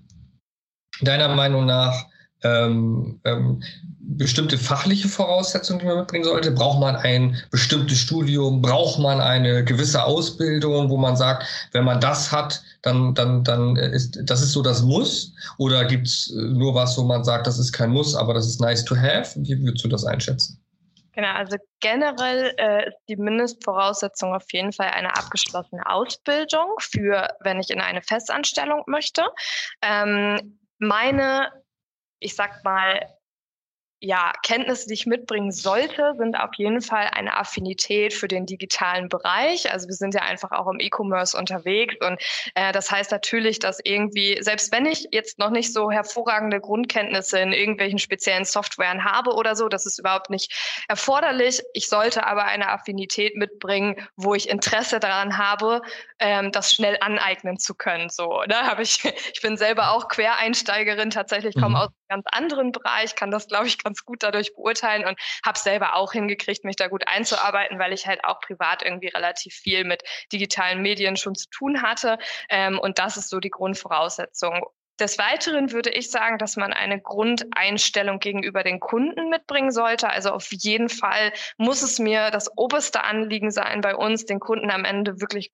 deiner 1.01 1.33
Meinung 1.35 1.65
nach 1.65 2.05
ähm, 2.43 3.19
ähm, 3.23 3.61
bestimmte 3.99 4.57
fachliche 4.57 5.07
Voraussetzungen, 5.07 5.79
die 5.79 5.85
man 5.85 5.99
mitbringen 5.99 6.23
sollte? 6.23 6.51
Braucht 6.51 6.79
man 6.79 6.95
ein 6.95 7.37
bestimmtes 7.51 7.99
Studium? 7.99 8.61
Braucht 8.61 8.99
man 8.99 9.21
eine 9.21 9.63
gewisse 9.63 10.03
Ausbildung, 10.03 10.89
wo 10.89 10.97
man 10.97 11.15
sagt, 11.15 11.45
wenn 11.71 11.85
man 11.85 12.01
das 12.01 12.31
hat, 12.31 12.61
dann, 12.81 13.13
dann, 13.13 13.43
dann 13.43 13.75
ist 13.75 14.19
das 14.23 14.41
ist 14.41 14.51
so 14.51 14.61
das 14.61 14.81
Muss? 14.81 15.33
Oder 15.57 15.85
gibt 15.85 16.07
es 16.07 16.33
nur 16.35 16.73
was, 16.73 16.97
wo 16.97 17.03
man 17.03 17.23
sagt, 17.23 17.47
das 17.47 17.59
ist 17.59 17.71
kein 17.71 17.91
Muss, 17.91 18.15
aber 18.15 18.33
das 18.33 18.47
ist 18.47 18.59
nice 18.59 18.83
to 18.83 18.95
have? 18.95 19.39
Wie 19.39 19.61
würdest 19.61 19.85
du 19.85 19.89
das 19.89 20.03
einschätzen? 20.03 20.60
Genau, 21.13 21.33
also 21.33 21.57
generell 21.81 22.53
äh, 22.57 22.87
ist 22.87 22.97
die 23.09 23.17
Mindestvoraussetzung 23.17 24.33
auf 24.33 24.45
jeden 24.53 24.71
Fall 24.71 24.91
eine 24.91 25.15
abgeschlossene 25.17 25.85
Ausbildung 25.85 26.75
für, 26.79 27.27
wenn 27.41 27.59
ich 27.59 27.69
in 27.69 27.81
eine 27.81 28.01
Festanstellung 28.01 28.83
möchte. 28.87 29.23
Ähm, 29.81 30.59
meine, 30.79 31.51
ich 32.19 32.35
sag 32.35 32.63
mal, 32.63 33.01
ja, 34.03 34.33
Kenntnisse, 34.41 34.87
die 34.87 34.95
ich 34.95 35.05
mitbringen 35.05 35.51
sollte, 35.51 36.15
sind 36.17 36.35
auf 36.35 36.49
jeden 36.57 36.81
Fall 36.81 37.11
eine 37.13 37.37
Affinität 37.37 38.15
für 38.15 38.27
den 38.27 38.47
digitalen 38.47 39.09
Bereich. 39.09 39.71
Also 39.71 39.87
wir 39.87 39.93
sind 39.93 40.15
ja 40.15 40.21
einfach 40.21 40.51
auch 40.51 40.67
im 40.67 40.79
E-Commerce 40.79 41.37
unterwegs 41.37 41.95
und 42.03 42.19
äh, 42.55 42.71
das 42.71 42.89
heißt 42.89 43.11
natürlich, 43.11 43.59
dass 43.59 43.79
irgendwie, 43.83 44.41
selbst 44.41 44.71
wenn 44.71 44.87
ich 44.87 45.07
jetzt 45.11 45.37
noch 45.37 45.51
nicht 45.51 45.71
so 45.71 45.91
hervorragende 45.91 46.59
Grundkenntnisse 46.59 47.37
in 47.39 47.53
irgendwelchen 47.53 47.99
speziellen 47.99 48.43
Softwaren 48.43 49.03
habe 49.05 49.35
oder 49.35 49.55
so, 49.55 49.69
das 49.69 49.85
ist 49.85 49.99
überhaupt 49.99 50.31
nicht 50.31 50.51
erforderlich. 50.87 51.61
Ich 51.73 51.87
sollte 51.87 52.25
aber 52.25 52.45
eine 52.45 52.69
Affinität 52.69 53.35
mitbringen, 53.35 53.95
wo 54.15 54.33
ich 54.33 54.49
Interesse 54.49 54.99
daran 54.99 55.37
habe, 55.37 55.83
ähm, 56.17 56.51
das 56.51 56.73
schnell 56.73 56.97
aneignen 57.01 57.59
zu 57.59 57.75
können. 57.75 58.09
So, 58.09 58.41
ne? 58.47 58.55
Habe 58.55 58.81
ich, 58.81 59.03
ich 59.33 59.41
bin 59.43 59.57
selber 59.57 59.91
auch 59.91 60.07
Quereinsteigerin, 60.07 61.11
tatsächlich 61.11 61.53
komme 61.53 61.69
mhm. 61.69 61.75
aus 61.75 61.89
ganz 62.11 62.25
anderen 62.31 62.73
Bereich, 62.73 63.15
kann 63.15 63.31
das, 63.31 63.47
glaube 63.47 63.67
ich, 63.67 63.81
ganz 63.81 64.03
gut 64.03 64.21
dadurch 64.21 64.53
beurteilen 64.53 65.05
und 65.05 65.17
habe 65.45 65.57
selber 65.57 65.95
auch 65.95 66.11
hingekriegt, 66.11 66.65
mich 66.65 66.75
da 66.75 66.87
gut 66.87 67.07
einzuarbeiten, 67.07 67.79
weil 67.79 67.93
ich 67.93 68.05
halt 68.05 68.23
auch 68.25 68.41
privat 68.41 68.83
irgendwie 68.83 69.07
relativ 69.07 69.53
viel 69.53 69.85
mit 69.85 70.03
digitalen 70.31 70.81
Medien 70.81 71.15
schon 71.15 71.35
zu 71.35 71.49
tun 71.49 71.81
hatte. 71.81 72.19
Ähm, 72.49 72.77
und 72.77 72.99
das 72.99 73.15
ist 73.15 73.29
so 73.29 73.39
die 73.39 73.49
Grundvoraussetzung. 73.49 74.65
Des 74.99 75.17
Weiteren 75.17 75.71
würde 75.71 75.89
ich 75.89 76.11
sagen, 76.11 76.37
dass 76.37 76.57
man 76.57 76.73
eine 76.73 77.01
Grundeinstellung 77.01 78.19
gegenüber 78.19 78.63
den 78.63 78.79
Kunden 78.79 79.29
mitbringen 79.29 79.71
sollte. 79.71 80.09
Also 80.09 80.31
auf 80.31 80.51
jeden 80.51 80.89
Fall 80.89 81.31
muss 81.57 81.81
es 81.81 81.97
mir 81.97 82.29
das 82.29 82.55
oberste 82.57 83.03
Anliegen 83.03 83.51
sein, 83.51 83.81
bei 83.81 83.95
uns 83.95 84.25
den 84.25 84.39
Kunden 84.39 84.69
am 84.69 84.85
Ende 84.85 85.21
wirklich 85.21 85.51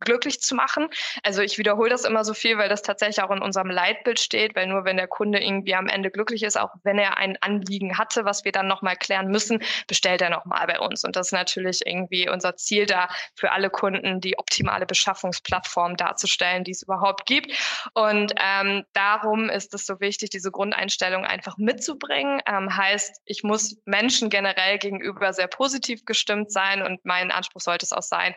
glücklich 0.00 0.40
zu 0.40 0.54
machen. 0.54 0.88
Also 1.22 1.42
ich 1.42 1.58
wiederhole 1.58 1.90
das 1.90 2.04
immer 2.04 2.24
so 2.24 2.34
viel, 2.34 2.58
weil 2.58 2.68
das 2.68 2.82
tatsächlich 2.82 3.22
auch 3.22 3.30
in 3.30 3.42
unserem 3.42 3.70
Leitbild 3.70 4.18
steht, 4.18 4.56
weil 4.56 4.66
nur 4.66 4.84
wenn 4.84 4.96
der 4.96 5.08
Kunde 5.08 5.42
irgendwie 5.42 5.74
am 5.74 5.88
Ende 5.88 6.10
glücklich 6.10 6.42
ist, 6.42 6.58
auch 6.58 6.70
wenn 6.82 6.98
er 6.98 7.18
ein 7.18 7.36
Anliegen 7.40 7.98
hatte, 7.98 8.24
was 8.24 8.44
wir 8.44 8.52
dann 8.52 8.66
nochmal 8.66 8.96
klären 8.96 9.28
müssen, 9.28 9.62
bestellt 9.86 10.22
er 10.22 10.30
nochmal 10.30 10.66
bei 10.66 10.80
uns. 10.80 11.04
Und 11.04 11.16
das 11.16 11.28
ist 11.28 11.32
natürlich 11.32 11.86
irgendwie 11.86 12.28
unser 12.28 12.56
Ziel 12.56 12.86
da, 12.86 13.08
für 13.34 13.52
alle 13.52 13.70
Kunden 13.70 14.20
die 14.20 14.38
optimale 14.38 14.86
Beschaffungsplattform 14.86 15.96
darzustellen, 15.96 16.64
die 16.64 16.72
es 16.72 16.82
überhaupt 16.82 17.26
gibt. 17.26 17.52
Und 17.94 18.32
ähm, 18.42 18.84
darum 18.92 19.48
ist 19.48 19.74
es 19.74 19.86
so 19.86 20.00
wichtig, 20.00 20.30
diese 20.30 20.50
Grundeinstellung 20.50 21.24
einfach 21.24 21.56
mitzubringen. 21.58 22.40
Ähm, 22.46 22.76
heißt, 22.76 23.20
ich 23.24 23.42
muss 23.42 23.76
Menschen 23.84 24.30
generell 24.30 24.78
gegenüber 24.78 25.32
sehr 25.32 25.48
positiv 25.48 26.04
gestimmt 26.04 26.52
sein 26.52 26.82
und 26.82 27.04
mein 27.04 27.30
Anspruch 27.30 27.60
sollte 27.60 27.84
es 27.84 27.92
auch 27.92 28.02
sein, 28.02 28.34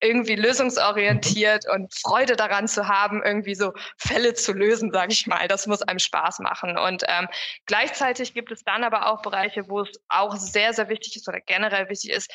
irgendwie 0.00 0.36
lösungsorientiert 0.36 1.64
und 1.68 1.94
Freude 1.94 2.36
daran 2.36 2.68
zu 2.68 2.88
haben, 2.88 3.22
irgendwie 3.24 3.54
so 3.54 3.72
Fälle 3.96 4.34
zu 4.34 4.52
lösen, 4.52 4.90
sage 4.92 5.12
ich 5.12 5.26
mal. 5.26 5.48
Das 5.48 5.66
muss 5.66 5.82
einem 5.82 5.98
Spaß 5.98 6.40
machen. 6.40 6.76
Und 6.76 7.04
ähm, 7.08 7.28
gleichzeitig 7.66 8.34
gibt 8.34 8.52
es 8.52 8.64
dann 8.64 8.84
aber 8.84 9.06
auch 9.06 9.22
Bereiche, 9.22 9.68
wo 9.68 9.80
es 9.80 9.90
auch 10.08 10.36
sehr, 10.36 10.72
sehr 10.72 10.88
wichtig 10.88 11.16
ist 11.16 11.28
oder 11.28 11.40
generell 11.40 11.88
wichtig 11.88 12.10
ist, 12.10 12.30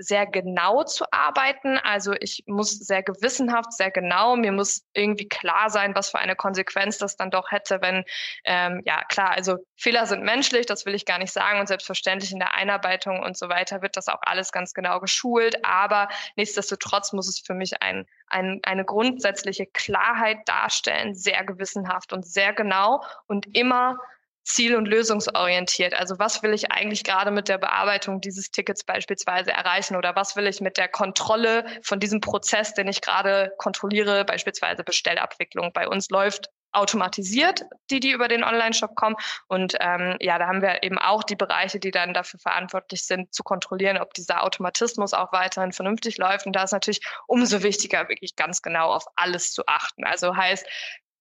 sehr 0.00 0.26
genau 0.26 0.82
zu 0.82 1.04
arbeiten. 1.12 1.78
Also 1.78 2.14
ich 2.18 2.44
muss 2.46 2.78
sehr 2.78 3.02
gewissenhaft, 3.02 3.72
sehr 3.74 3.90
genau, 3.90 4.34
mir 4.34 4.50
muss 4.50 4.82
irgendwie 4.94 5.28
klar 5.28 5.68
sein, 5.68 5.94
was 5.94 6.10
für 6.10 6.18
eine 6.18 6.36
Konsequenz 6.36 6.96
das 6.98 7.16
dann 7.16 7.30
doch 7.30 7.50
hätte, 7.50 7.82
wenn, 7.82 8.04
ähm, 8.44 8.80
ja 8.86 9.04
klar, 9.04 9.30
also 9.32 9.58
Fehler 9.76 10.06
sind 10.06 10.22
menschlich, 10.22 10.64
das 10.64 10.86
will 10.86 10.94
ich 10.94 11.04
gar 11.04 11.18
nicht 11.18 11.32
sagen. 11.32 11.60
Und 11.60 11.66
selbstverständlich 11.66 12.32
in 12.32 12.38
der 12.38 12.54
Einarbeitung 12.54 13.20
und 13.20 13.36
so 13.36 13.48
weiter 13.50 13.82
wird 13.82 13.96
das 13.96 14.08
auch 14.08 14.20
alles 14.22 14.52
ganz 14.52 14.72
genau 14.72 15.00
geschult, 15.00 15.64
aber 15.64 16.08
nichtsdestotrotz 16.36 17.12
muss 17.12 17.28
es 17.28 17.40
für 17.40 17.54
mich 17.54 17.82
ein, 17.82 18.06
ein, 18.28 18.60
eine 18.62 18.84
grundsätzliche 18.86 19.66
Klarheit 19.66 20.38
darstellen, 20.46 21.14
sehr 21.14 21.44
gewissenhaft 21.44 22.12
und 22.14 22.26
sehr 22.26 22.54
genau 22.54 23.04
und 23.26 23.54
immer 23.54 23.98
ziel- 24.42 24.76
und 24.76 24.86
lösungsorientiert. 24.86 25.94
Also 25.94 26.18
was 26.18 26.42
will 26.42 26.52
ich 26.52 26.72
eigentlich 26.72 27.04
gerade 27.04 27.30
mit 27.30 27.48
der 27.48 27.58
Bearbeitung 27.58 28.20
dieses 28.20 28.50
Tickets 28.50 28.84
beispielsweise 28.84 29.52
erreichen 29.52 29.96
oder 29.96 30.16
was 30.16 30.36
will 30.36 30.46
ich 30.46 30.60
mit 30.60 30.76
der 30.76 30.88
Kontrolle 30.88 31.64
von 31.82 32.00
diesem 32.00 32.20
Prozess, 32.20 32.74
den 32.74 32.88
ich 32.88 33.00
gerade 33.00 33.52
kontrolliere, 33.58 34.24
beispielsweise 34.24 34.82
Bestellabwicklung. 34.82 35.72
Bei 35.72 35.88
uns 35.88 36.08
läuft 36.10 36.48
automatisiert, 36.72 37.64
die, 37.90 38.00
die 38.00 38.12
über 38.12 38.28
den 38.28 38.44
Online-Shop 38.44 38.94
kommen. 38.94 39.16
Und 39.48 39.76
ähm, 39.80 40.16
ja, 40.20 40.38
da 40.38 40.46
haben 40.46 40.62
wir 40.62 40.82
eben 40.82 40.98
auch 40.98 41.24
die 41.24 41.36
Bereiche, 41.36 41.80
die 41.80 41.90
dann 41.90 42.14
dafür 42.14 42.38
verantwortlich 42.40 43.06
sind, 43.06 43.34
zu 43.34 43.42
kontrollieren, 43.42 43.98
ob 43.98 44.14
dieser 44.14 44.44
Automatismus 44.44 45.12
auch 45.12 45.32
weiterhin 45.32 45.72
vernünftig 45.72 46.18
läuft. 46.18 46.46
Und 46.46 46.54
da 46.54 46.62
ist 46.62 46.72
natürlich 46.72 47.00
umso 47.26 47.62
wichtiger, 47.62 48.08
wirklich 48.08 48.36
ganz 48.36 48.62
genau 48.62 48.92
auf 48.92 49.04
alles 49.16 49.52
zu 49.52 49.66
achten. 49.66 50.04
Also 50.04 50.36
heißt, 50.36 50.66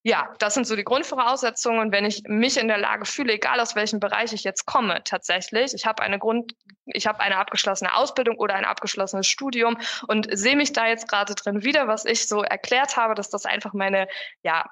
ja, 0.04 0.34
das 0.40 0.54
sind 0.54 0.66
so 0.66 0.76
die 0.76 0.84
Grundvoraussetzungen. 0.84 1.80
Und 1.80 1.92
wenn 1.92 2.06
ich 2.06 2.24
mich 2.28 2.58
in 2.58 2.68
der 2.68 2.78
Lage 2.78 3.06
fühle, 3.06 3.34
egal 3.34 3.60
aus 3.60 3.76
welchem 3.76 4.00
Bereich 4.00 4.32
ich 4.32 4.44
jetzt 4.44 4.66
komme, 4.66 5.04
tatsächlich, 5.04 5.74
ich 5.74 5.86
habe 5.86 6.02
eine 6.02 6.20
Grund, 6.20 6.54
ich 6.86 7.06
habe 7.06 7.20
eine 7.20 7.38
abgeschlossene 7.38 7.94
Ausbildung 7.94 8.38
oder 8.38 8.56
ein 8.56 8.66
abgeschlossenes 8.66 9.28
Studium 9.28 9.78
und 10.08 10.28
sehe 10.32 10.56
mich 10.56 10.72
da 10.72 10.88
jetzt 10.88 11.10
gerade 11.10 11.36
drin 11.36 11.64
wieder, 11.64 11.88
was 11.88 12.06
ich 12.06 12.28
so 12.28 12.44
erklärt 12.44 12.96
habe, 12.96 13.14
dass 13.14 13.30
das 13.30 13.46
einfach 13.46 13.74
meine, 13.74 14.08
ja, 14.42 14.66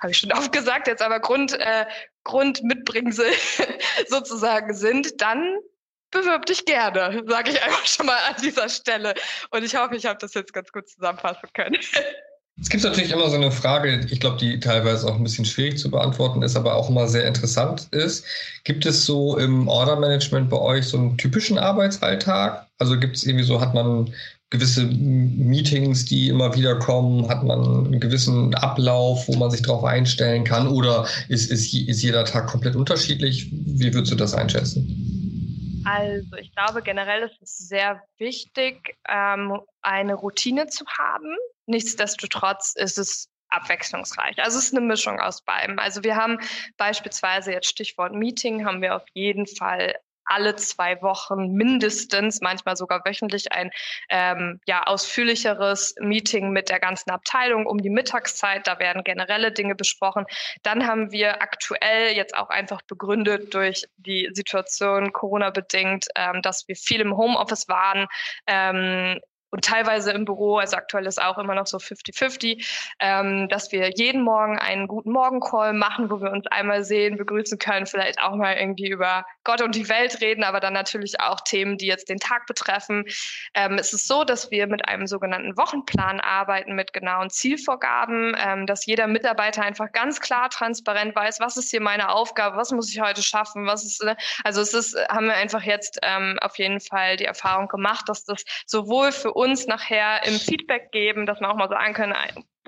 habe 0.00 0.12
ich 0.12 0.18
schon 0.18 0.32
oft 0.32 0.52
gesagt, 0.52 0.86
jetzt 0.86 1.02
aber 1.02 1.18
Grund, 1.18 1.54
äh, 1.54 1.86
Grundmitbringsel 2.22 3.32
sozusagen 4.06 4.74
sind, 4.74 5.20
dann 5.20 5.58
bewirb 6.10 6.46
dich 6.46 6.64
gerne, 6.64 7.24
sage 7.26 7.50
ich 7.50 7.62
einfach 7.62 7.84
schon 7.84 8.06
mal 8.06 8.18
an 8.28 8.36
dieser 8.40 8.68
Stelle. 8.68 9.14
Und 9.50 9.64
ich 9.64 9.74
hoffe, 9.76 9.96
ich 9.96 10.06
habe 10.06 10.18
das 10.18 10.34
jetzt 10.34 10.52
ganz 10.52 10.70
gut 10.70 10.88
zusammenfassen 10.88 11.48
können. 11.52 11.78
Es 12.60 12.68
gibt 12.68 12.82
natürlich 12.82 13.12
immer 13.12 13.30
so 13.30 13.36
eine 13.36 13.52
Frage, 13.52 14.04
ich 14.10 14.18
glaube, 14.18 14.36
die 14.38 14.58
teilweise 14.58 15.06
auch 15.06 15.14
ein 15.14 15.22
bisschen 15.22 15.44
schwierig 15.44 15.78
zu 15.78 15.90
beantworten 15.90 16.42
ist, 16.42 16.56
aber 16.56 16.74
auch 16.74 16.90
immer 16.90 17.06
sehr 17.06 17.26
interessant 17.26 17.86
ist. 17.92 18.24
Gibt 18.64 18.84
es 18.84 19.06
so 19.06 19.38
im 19.38 19.68
Order-Management 19.68 20.50
bei 20.50 20.58
euch 20.58 20.86
so 20.86 20.98
einen 20.98 21.16
typischen 21.16 21.56
Arbeitsalltag? 21.56 22.66
Also 22.78 22.98
gibt 22.98 23.16
es 23.16 23.24
irgendwie 23.24 23.44
so, 23.44 23.60
hat 23.60 23.74
man 23.74 24.12
gewisse 24.50 24.86
Meetings, 24.86 26.04
die 26.06 26.28
immer 26.28 26.54
wieder 26.56 26.76
kommen? 26.80 27.28
Hat 27.28 27.44
man 27.44 27.86
einen 27.86 28.00
gewissen 28.00 28.54
Ablauf, 28.56 29.28
wo 29.28 29.36
man 29.36 29.50
sich 29.50 29.62
darauf 29.62 29.84
einstellen 29.84 30.42
kann? 30.42 30.66
Oder 30.66 31.06
ist, 31.28 31.52
ist, 31.52 31.72
ist 31.72 32.02
jeder 32.02 32.24
Tag 32.24 32.48
komplett 32.48 32.74
unterschiedlich? 32.74 33.50
Wie 33.52 33.94
würdest 33.94 34.10
du 34.10 34.16
das 34.16 34.34
einschätzen? 34.34 35.84
Also 35.84 36.36
ich 36.36 36.52
glaube 36.54 36.82
generell 36.82 37.22
ist 37.22 37.40
es 37.40 37.56
sehr 37.68 38.02
wichtig, 38.18 38.96
ähm, 39.08 39.60
eine 39.80 40.14
Routine 40.14 40.66
zu 40.66 40.84
haben. 40.86 41.36
Nichtsdestotrotz 41.68 42.74
ist 42.76 42.98
es 42.98 43.28
abwechslungsreich. 43.50 44.38
Also 44.42 44.58
es 44.58 44.66
ist 44.66 44.76
eine 44.76 44.84
Mischung 44.84 45.20
aus 45.20 45.42
beidem. 45.42 45.78
Also 45.78 46.02
wir 46.02 46.16
haben 46.16 46.38
beispielsweise 46.76 47.52
jetzt 47.52 47.68
Stichwort 47.68 48.12
Meeting, 48.12 48.66
haben 48.66 48.82
wir 48.82 48.96
auf 48.96 49.04
jeden 49.14 49.46
Fall 49.46 49.94
alle 50.28 50.56
zwei 50.56 51.00
Wochen 51.02 51.52
mindestens, 51.52 52.40
manchmal 52.40 52.76
sogar 52.76 53.02
wöchentlich 53.04 53.50
ein 53.52 53.70
ähm, 54.10 54.60
ja, 54.66 54.82
ausführlicheres 54.82 55.94
Meeting 56.00 56.50
mit 56.50 56.68
der 56.68 56.80
ganzen 56.80 57.10
Abteilung 57.10 57.66
um 57.66 57.78
die 57.78 57.90
Mittagszeit. 57.90 58.66
Da 58.66 58.78
werden 58.78 59.04
generelle 59.04 59.52
Dinge 59.52 59.74
besprochen. 59.74 60.26
Dann 60.62 60.86
haben 60.86 61.10
wir 61.12 61.42
aktuell 61.42 62.14
jetzt 62.14 62.36
auch 62.36 62.50
einfach 62.50 62.82
begründet 62.82 63.54
durch 63.54 63.86
die 63.96 64.28
Situation 64.32 65.12
Corona 65.12 65.50
bedingt, 65.50 66.06
ähm, 66.14 66.42
dass 66.42 66.68
wir 66.68 66.76
viel 66.76 67.00
im 67.00 67.16
Homeoffice 67.16 67.68
waren, 67.68 68.06
ähm, 68.46 69.20
und 69.50 69.64
teilweise 69.64 70.12
im 70.12 70.24
Büro, 70.24 70.58
also 70.58 70.76
aktuell 70.76 71.06
ist 71.06 71.20
auch 71.22 71.38
immer 71.38 71.54
noch 71.54 71.66
so 71.66 71.78
50-50, 71.78 72.94
ähm, 73.00 73.48
dass 73.48 73.72
wir 73.72 73.90
jeden 73.90 74.22
Morgen 74.22 74.58
einen 74.58 74.86
guten 74.86 75.10
Morgen-Call 75.12 75.72
machen, 75.72 76.10
wo 76.10 76.20
wir 76.20 76.30
uns 76.30 76.46
einmal 76.48 76.84
sehen, 76.84 77.16
begrüßen 77.16 77.58
können, 77.58 77.86
vielleicht 77.86 78.20
auch 78.20 78.34
mal 78.34 78.56
irgendwie 78.56 78.88
über 78.88 79.24
Gott 79.44 79.62
und 79.62 79.74
die 79.74 79.88
Welt 79.88 80.20
reden, 80.20 80.44
aber 80.44 80.60
dann 80.60 80.74
natürlich 80.74 81.20
auch 81.20 81.40
Themen, 81.40 81.78
die 81.78 81.86
jetzt 81.86 82.08
den 82.10 82.18
Tag 82.18 82.46
betreffen. 82.46 83.04
Ähm, 83.54 83.78
es 83.78 83.92
ist 83.92 84.06
so, 84.06 84.24
dass 84.24 84.50
wir 84.50 84.66
mit 84.66 84.86
einem 84.86 85.06
sogenannten 85.06 85.56
Wochenplan 85.56 86.20
arbeiten, 86.20 86.74
mit 86.74 86.92
genauen 86.92 87.30
Zielvorgaben, 87.30 88.36
ähm, 88.38 88.66
dass 88.66 88.84
jeder 88.84 89.06
Mitarbeiter 89.06 89.62
einfach 89.62 89.92
ganz 89.92 90.20
klar 90.20 90.50
transparent 90.50 91.16
weiß, 91.16 91.40
was 91.40 91.56
ist 91.56 91.70
hier 91.70 91.80
meine 91.80 92.10
Aufgabe, 92.10 92.56
was 92.56 92.70
muss 92.70 92.92
ich 92.92 93.00
heute 93.00 93.22
schaffen, 93.22 93.66
was 93.66 93.84
ist, 93.84 94.02
ne? 94.02 94.16
also 94.44 94.60
es 94.60 94.74
ist, 94.74 94.96
haben 95.08 95.26
wir 95.26 95.34
einfach 95.34 95.62
jetzt 95.62 95.98
ähm, 96.02 96.38
auf 96.42 96.58
jeden 96.58 96.80
Fall 96.80 97.16
die 97.16 97.24
Erfahrung 97.24 97.68
gemacht, 97.68 98.08
dass 98.08 98.24
das 98.24 98.44
sowohl 98.66 99.12
für 99.12 99.37
uns 99.38 99.66
nachher 99.66 100.26
im 100.26 100.34
Feedback 100.34 100.90
geben, 100.90 101.24
dass 101.24 101.40
man 101.40 101.50
auch 101.50 101.56
mal 101.56 101.68
sagen 101.68 101.94
kann, 101.94 102.14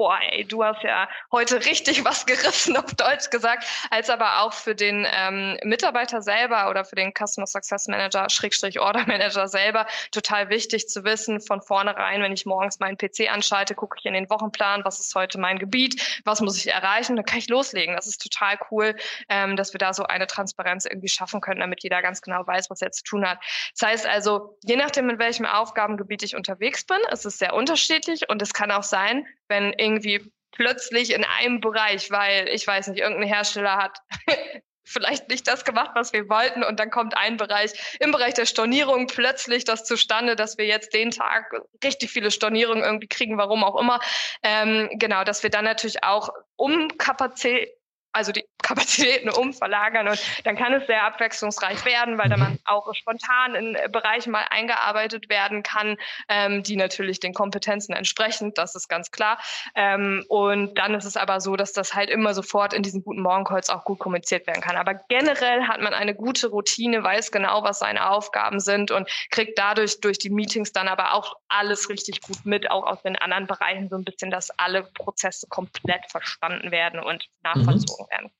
boah, 0.00 0.18
ey, 0.30 0.46
du 0.46 0.64
hast 0.64 0.82
ja 0.82 1.10
heute 1.30 1.62
richtig 1.66 2.02
was 2.06 2.24
gerissen, 2.24 2.74
auf 2.78 2.94
Deutsch 2.94 3.28
gesagt, 3.28 3.66
als 3.90 4.08
aber 4.08 4.40
auch 4.40 4.54
für 4.54 4.74
den 4.74 5.06
ähm, 5.12 5.58
Mitarbeiter 5.62 6.22
selber 6.22 6.70
oder 6.70 6.86
für 6.86 6.96
den 6.96 7.12
Customer 7.12 7.46
Success 7.46 7.86
Manager, 7.86 8.30
Schrägstrich 8.30 8.80
Order 8.80 9.04
Manager 9.06 9.46
selber 9.46 9.86
total 10.10 10.48
wichtig 10.48 10.88
zu 10.88 11.04
wissen, 11.04 11.42
von 11.42 11.60
vornherein, 11.60 12.22
wenn 12.22 12.32
ich 12.32 12.46
morgens 12.46 12.80
meinen 12.80 12.96
PC 12.96 13.30
anschalte, 13.30 13.74
gucke 13.74 13.98
ich 13.98 14.06
in 14.06 14.14
den 14.14 14.30
Wochenplan, 14.30 14.86
was 14.86 15.00
ist 15.00 15.14
heute 15.14 15.38
mein 15.38 15.58
Gebiet, 15.58 16.22
was 16.24 16.40
muss 16.40 16.56
ich 16.56 16.72
erreichen, 16.72 17.16
dann 17.16 17.26
kann 17.26 17.38
ich 17.38 17.50
loslegen. 17.50 17.94
Das 17.94 18.06
ist 18.06 18.22
total 18.22 18.58
cool, 18.70 18.96
ähm, 19.28 19.54
dass 19.54 19.74
wir 19.74 19.78
da 19.78 19.92
so 19.92 20.04
eine 20.04 20.26
Transparenz 20.26 20.86
irgendwie 20.86 21.10
schaffen 21.10 21.42
können, 21.42 21.60
damit 21.60 21.82
jeder 21.82 22.00
ganz 22.00 22.22
genau 22.22 22.46
weiß, 22.46 22.70
was 22.70 22.80
er 22.80 22.90
zu 22.90 23.04
tun 23.04 23.28
hat. 23.28 23.38
Das 23.78 23.86
heißt 23.86 24.06
also, 24.06 24.56
je 24.64 24.76
nachdem, 24.76 25.10
in 25.10 25.18
welchem 25.18 25.44
Aufgabengebiet 25.44 26.22
ich 26.22 26.36
unterwegs 26.36 26.86
bin, 26.86 27.00
ist 27.12 27.26
es 27.26 27.36
sehr 27.36 27.52
unterschiedlich 27.52 28.30
und 28.30 28.40
es 28.40 28.54
kann 28.54 28.70
auch 28.70 28.82
sein, 28.82 29.26
wenn 29.50 29.74
irgendwie 29.74 30.32
plötzlich 30.52 31.12
in 31.12 31.24
einem 31.24 31.60
Bereich, 31.60 32.10
weil 32.10 32.48
ich 32.48 32.66
weiß 32.66 32.88
nicht, 32.88 33.00
irgendein 33.00 33.28
Hersteller 33.28 33.76
hat 33.76 33.98
vielleicht 34.84 35.28
nicht 35.28 35.46
das 35.46 35.64
gemacht, 35.64 35.90
was 35.94 36.12
wir 36.12 36.28
wollten 36.28 36.64
und 36.64 36.80
dann 36.80 36.90
kommt 36.90 37.16
ein 37.16 37.36
Bereich, 37.36 37.72
im 38.00 38.10
Bereich 38.10 38.34
der 38.34 38.46
Stornierung 38.46 39.06
plötzlich 39.06 39.64
das 39.64 39.84
zustande, 39.84 40.34
dass 40.36 40.58
wir 40.58 40.66
jetzt 40.66 40.94
den 40.94 41.10
Tag 41.10 41.52
richtig 41.84 42.10
viele 42.10 42.30
Stornierungen 42.30 42.82
irgendwie 42.82 43.06
kriegen, 43.06 43.38
warum 43.38 43.62
auch 43.62 43.80
immer. 43.80 44.00
Ähm, 44.42 44.88
genau, 44.94 45.24
dass 45.24 45.42
wir 45.42 45.50
dann 45.50 45.64
natürlich 45.64 46.02
auch 46.02 46.30
um 46.56 46.88
Kapazität 46.98 47.79
also 48.12 48.32
die 48.32 48.44
Kapazitäten 48.62 49.30
umverlagern 49.30 50.06
und 50.08 50.20
dann 50.44 50.56
kann 50.56 50.72
es 50.74 50.86
sehr 50.86 51.02
abwechslungsreich 51.04 51.84
werden, 51.84 52.18
weil 52.18 52.28
dann 52.28 52.40
man 52.40 52.58
auch 52.64 52.92
spontan 52.94 53.54
in 53.54 53.76
Bereichen 53.90 54.30
mal 54.30 54.46
eingearbeitet 54.48 55.28
werden 55.28 55.62
kann, 55.62 55.96
ähm, 56.28 56.62
die 56.62 56.76
natürlich 56.76 57.20
den 57.20 57.34
Kompetenzen 57.34 57.92
entsprechen, 57.94 58.52
das 58.54 58.74
ist 58.74 58.88
ganz 58.88 59.10
klar. 59.10 59.38
Ähm, 59.74 60.24
und 60.28 60.78
dann 60.78 60.94
ist 60.94 61.04
es 61.04 61.16
aber 61.16 61.40
so, 61.40 61.56
dass 61.56 61.72
das 61.72 61.94
halt 61.94 62.10
immer 62.10 62.34
sofort 62.34 62.72
in 62.72 62.82
diesen 62.82 63.02
guten 63.02 63.22
Morgencalls 63.22 63.70
auch 63.70 63.84
gut 63.84 63.98
kommuniziert 63.98 64.46
werden 64.46 64.60
kann. 64.60 64.76
Aber 64.76 64.94
generell 65.08 65.64
hat 65.64 65.80
man 65.80 65.94
eine 65.94 66.14
gute 66.14 66.48
Routine, 66.48 67.02
weiß 67.02 67.32
genau, 67.32 67.62
was 67.62 67.80
seine 67.80 68.08
Aufgaben 68.10 68.60
sind 68.60 68.90
und 68.90 69.08
kriegt 69.30 69.58
dadurch 69.58 70.00
durch 70.00 70.18
die 70.18 70.30
Meetings 70.30 70.72
dann 70.72 70.88
aber 70.88 71.14
auch 71.14 71.36
alles 71.50 71.88
richtig 71.88 72.20
gut 72.22 72.44
mit, 72.46 72.70
auch 72.70 72.86
aus 72.86 73.02
den 73.02 73.16
anderen 73.16 73.46
Bereichen 73.46 73.88
so 73.88 73.96
ein 73.96 74.04
bisschen, 74.04 74.30
dass 74.30 74.50
alle 74.58 74.84
Prozesse 74.94 75.46
komplett 75.48 76.10
verstanden 76.10 76.70
werden 76.70 77.00
und 77.00 77.26
nachvollzogen. 77.42 78.06
Mhm 78.06 78.20
werden. 78.20 78.30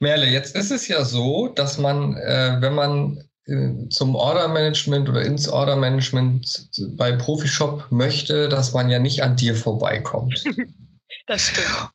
Merle, 0.00 0.26
jetzt 0.26 0.54
ist 0.54 0.70
es 0.70 0.88
ja 0.88 1.04
so, 1.04 1.48
dass 1.48 1.78
man, 1.78 2.16
äh, 2.16 2.56
wenn 2.60 2.74
man 2.74 3.28
äh, 3.46 3.88
zum 3.88 4.14
Order-Management 4.14 5.08
oder 5.08 5.22
ins 5.22 5.48
Order-Management 5.48 6.70
bei 6.96 7.12
Profishop 7.12 7.86
möchte, 7.90 8.48
dass 8.48 8.72
man 8.72 8.88
ja 8.90 8.98
nicht 8.98 9.22
an 9.22 9.36
dir 9.36 9.54
vorbeikommt. 9.54 10.44
das 11.26 11.48
stimmt. 11.48 11.90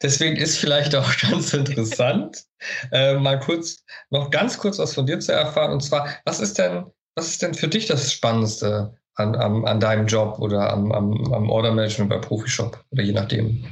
Deswegen 0.00 0.36
ist 0.36 0.58
vielleicht 0.58 0.94
auch 0.94 1.12
ganz 1.18 1.52
interessant, 1.54 2.44
äh, 2.92 3.14
mal 3.14 3.40
kurz, 3.40 3.84
noch 4.10 4.30
ganz 4.30 4.56
kurz 4.56 4.78
was 4.78 4.94
von 4.94 5.06
dir 5.06 5.18
zu 5.18 5.32
erfahren. 5.32 5.72
Und 5.72 5.82
zwar, 5.82 6.08
was 6.24 6.38
ist 6.38 6.58
denn, 6.58 6.84
was 7.16 7.30
ist 7.30 7.42
denn 7.42 7.54
für 7.54 7.66
dich 7.66 7.86
das 7.86 8.12
Spannendste 8.12 8.96
an, 9.18 9.34
an, 9.34 9.66
an 9.66 9.80
deinem 9.80 10.06
Job 10.06 10.38
oder 10.38 10.72
am, 10.72 10.92
am, 10.92 11.32
am 11.32 11.50
Order-Management 11.50 12.10
bei 12.10 12.18
Profishop 12.18 12.82
oder 12.90 13.02
je 13.02 13.12
nachdem? 13.12 13.64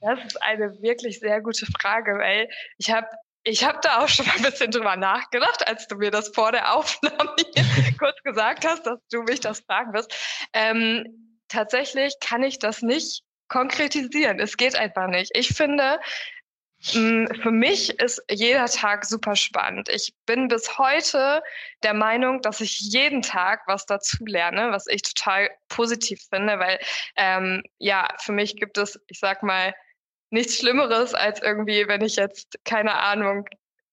Das 0.00 0.18
ist 0.24 0.40
eine 0.42 0.80
wirklich 0.80 1.18
sehr 1.18 1.40
gute 1.40 1.66
Frage, 1.66 2.18
weil 2.18 2.48
ich 2.78 2.90
habe 2.90 3.08
ich 3.44 3.64
habe 3.64 3.78
da 3.82 4.02
auch 4.02 4.08
schon 4.08 4.26
ein 4.28 4.42
bisschen 4.42 4.70
drüber 4.70 4.96
nachgedacht, 4.96 5.66
als 5.66 5.86
du 5.86 5.96
mir 5.96 6.10
das 6.10 6.28
vor 6.28 6.52
der 6.52 6.74
Aufnahme 6.74 7.34
kurz 7.98 8.20
gesagt 8.22 8.66
hast, 8.66 8.86
dass 8.86 8.98
du 9.10 9.22
mich 9.22 9.40
das 9.40 9.60
fragen 9.60 9.94
wirst. 9.94 10.14
Ähm, 10.52 11.38
tatsächlich 11.48 12.14
kann 12.20 12.42
ich 12.42 12.58
das 12.58 12.82
nicht 12.82 13.22
konkretisieren. 13.48 14.38
Es 14.38 14.56
geht 14.56 14.76
einfach 14.76 15.06
nicht. 15.06 15.30
Ich 15.34 15.48
finde, 15.48 15.98
für 16.80 17.50
mich 17.50 17.98
ist 18.00 18.22
jeder 18.30 18.66
Tag 18.66 19.04
super 19.04 19.34
spannend. 19.34 19.88
Ich 19.88 20.14
bin 20.26 20.46
bis 20.46 20.78
heute 20.78 21.42
der 21.82 21.94
Meinung, 21.94 22.40
dass 22.40 22.60
ich 22.60 22.78
jeden 22.80 23.22
Tag 23.22 23.62
was 23.66 23.84
dazu 23.84 24.24
lerne, 24.24 24.70
was 24.70 24.86
ich 24.86 25.02
total 25.02 25.50
positiv 25.68 26.20
finde, 26.30 26.58
weil 26.60 26.78
ähm, 27.16 27.62
ja, 27.78 28.08
für 28.20 28.32
mich 28.32 28.56
gibt 28.56 28.78
es, 28.78 29.00
ich 29.08 29.18
sag 29.18 29.42
mal, 29.42 29.74
nichts 30.30 30.58
Schlimmeres 30.58 31.14
als 31.14 31.42
irgendwie, 31.42 31.88
wenn 31.88 32.02
ich 32.02 32.16
jetzt, 32.16 32.58
keine 32.64 32.94
Ahnung, 32.94 33.46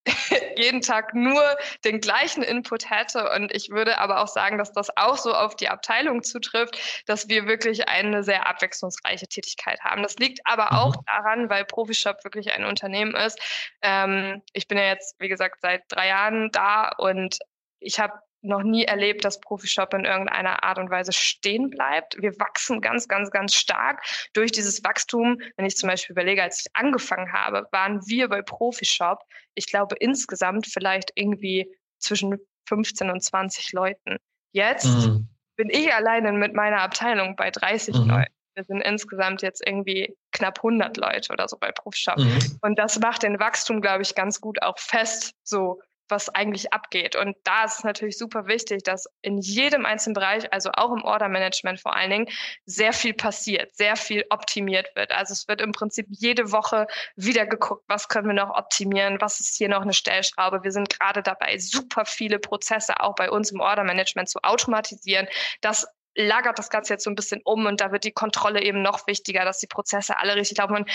jeden 0.56 0.80
Tag 0.80 1.14
nur 1.14 1.42
den 1.84 2.00
gleichen 2.00 2.42
Input 2.42 2.90
hätte. 2.90 3.30
Und 3.30 3.54
ich 3.54 3.70
würde 3.70 3.98
aber 3.98 4.20
auch 4.20 4.28
sagen, 4.28 4.58
dass 4.58 4.72
das 4.72 4.96
auch 4.96 5.16
so 5.16 5.34
auf 5.34 5.56
die 5.56 5.68
Abteilung 5.68 6.22
zutrifft, 6.22 7.04
dass 7.06 7.28
wir 7.28 7.46
wirklich 7.46 7.88
eine 7.88 8.22
sehr 8.22 8.46
abwechslungsreiche 8.46 9.26
Tätigkeit 9.26 9.80
haben. 9.80 10.02
Das 10.02 10.16
liegt 10.16 10.40
aber 10.44 10.72
mhm. 10.72 10.78
auch 10.78 10.96
daran, 11.06 11.50
weil 11.50 11.64
Profishop 11.64 12.24
wirklich 12.24 12.52
ein 12.52 12.64
Unternehmen 12.64 13.14
ist. 13.14 13.38
Ähm, 13.82 14.42
ich 14.52 14.68
bin 14.68 14.78
ja 14.78 14.84
jetzt, 14.84 15.16
wie 15.18 15.28
gesagt, 15.28 15.60
seit 15.60 15.82
drei 15.88 16.08
Jahren 16.08 16.50
da 16.52 16.90
und 16.98 17.38
ich 17.78 18.00
habe 18.00 18.14
noch 18.42 18.62
nie 18.62 18.84
erlebt, 18.84 19.24
dass 19.24 19.40
Profishop 19.40 19.92
in 19.94 20.04
irgendeiner 20.04 20.62
Art 20.62 20.78
und 20.78 20.90
Weise 20.90 21.12
stehen 21.12 21.70
bleibt. 21.70 22.16
Wir 22.20 22.38
wachsen 22.38 22.80
ganz, 22.80 23.08
ganz, 23.08 23.30
ganz 23.30 23.54
stark 23.54 24.02
durch 24.34 24.52
dieses 24.52 24.84
Wachstum. 24.84 25.40
Wenn 25.56 25.66
ich 25.66 25.76
zum 25.76 25.88
Beispiel 25.88 26.12
überlege, 26.12 26.42
als 26.42 26.60
ich 26.60 26.66
angefangen 26.74 27.32
habe, 27.32 27.66
waren 27.72 28.06
wir 28.06 28.28
bei 28.28 28.42
Profishop, 28.42 29.20
ich 29.54 29.66
glaube 29.66 29.96
insgesamt 29.98 30.66
vielleicht 30.66 31.12
irgendwie 31.14 31.66
zwischen 31.98 32.38
15 32.68 33.10
und 33.10 33.22
20 33.22 33.72
Leuten. 33.72 34.18
Jetzt 34.52 34.86
mhm. 34.86 35.28
bin 35.56 35.70
ich 35.70 35.92
alleine 35.92 36.32
mit 36.32 36.54
meiner 36.54 36.80
Abteilung 36.80 37.36
bei 37.36 37.50
30 37.50 37.94
mhm. 37.94 38.10
Leuten. 38.10 38.32
Wir 38.54 38.64
sind 38.64 38.80
insgesamt 38.80 39.42
jetzt 39.42 39.62
irgendwie 39.66 40.16
knapp 40.32 40.58
100 40.60 40.96
Leute 40.96 41.30
oder 41.30 41.46
so 41.46 41.58
bei 41.58 41.72
Profishop. 41.72 42.16
Mhm. 42.16 42.58
Und 42.62 42.78
das 42.78 42.98
macht 42.98 43.22
den 43.22 43.38
Wachstum, 43.38 43.82
glaube 43.82 44.02
ich, 44.02 44.14
ganz 44.14 44.40
gut 44.40 44.62
auch 44.62 44.78
fest. 44.78 45.34
So, 45.42 45.80
was 46.08 46.28
eigentlich 46.28 46.72
abgeht. 46.72 47.16
Und 47.16 47.36
da 47.44 47.64
ist 47.64 47.78
es 47.78 47.84
natürlich 47.84 48.18
super 48.18 48.46
wichtig, 48.46 48.82
dass 48.82 49.06
in 49.22 49.38
jedem 49.38 49.86
einzelnen 49.86 50.14
Bereich, 50.14 50.52
also 50.52 50.70
auch 50.72 50.92
im 50.92 51.04
Order-Management 51.04 51.80
vor 51.80 51.96
allen 51.96 52.10
Dingen, 52.10 52.28
sehr 52.64 52.92
viel 52.92 53.14
passiert, 53.14 53.74
sehr 53.74 53.96
viel 53.96 54.24
optimiert 54.30 54.94
wird. 54.94 55.12
Also 55.12 55.32
es 55.32 55.48
wird 55.48 55.60
im 55.60 55.72
Prinzip 55.72 56.06
jede 56.10 56.52
Woche 56.52 56.86
wieder 57.16 57.46
geguckt, 57.46 57.84
was 57.88 58.08
können 58.08 58.28
wir 58.28 58.34
noch 58.34 58.50
optimieren, 58.50 59.20
was 59.20 59.40
ist 59.40 59.56
hier 59.56 59.68
noch 59.68 59.82
eine 59.82 59.94
Stellschraube. 59.94 60.62
Wir 60.62 60.72
sind 60.72 60.90
gerade 60.90 61.22
dabei, 61.22 61.58
super 61.58 62.04
viele 62.04 62.38
Prozesse 62.38 63.00
auch 63.00 63.14
bei 63.14 63.30
uns 63.30 63.50
im 63.50 63.60
Order-Management 63.60 64.28
zu 64.28 64.38
automatisieren. 64.42 65.26
Das 65.60 65.86
lagert 66.16 66.58
das 66.58 66.70
Ganze 66.70 66.94
jetzt 66.94 67.04
so 67.04 67.10
ein 67.10 67.14
bisschen 67.14 67.40
um 67.44 67.66
und 67.66 67.80
da 67.80 67.92
wird 67.92 68.04
die 68.04 68.12
Kontrolle 68.12 68.62
eben 68.62 68.82
noch 68.82 69.06
wichtiger, 69.06 69.44
dass 69.44 69.58
die 69.58 69.66
Prozesse 69.66 70.18
alle 70.18 70.34
richtig 70.34 70.58
laufen. 70.58 70.76
Und 70.76 70.90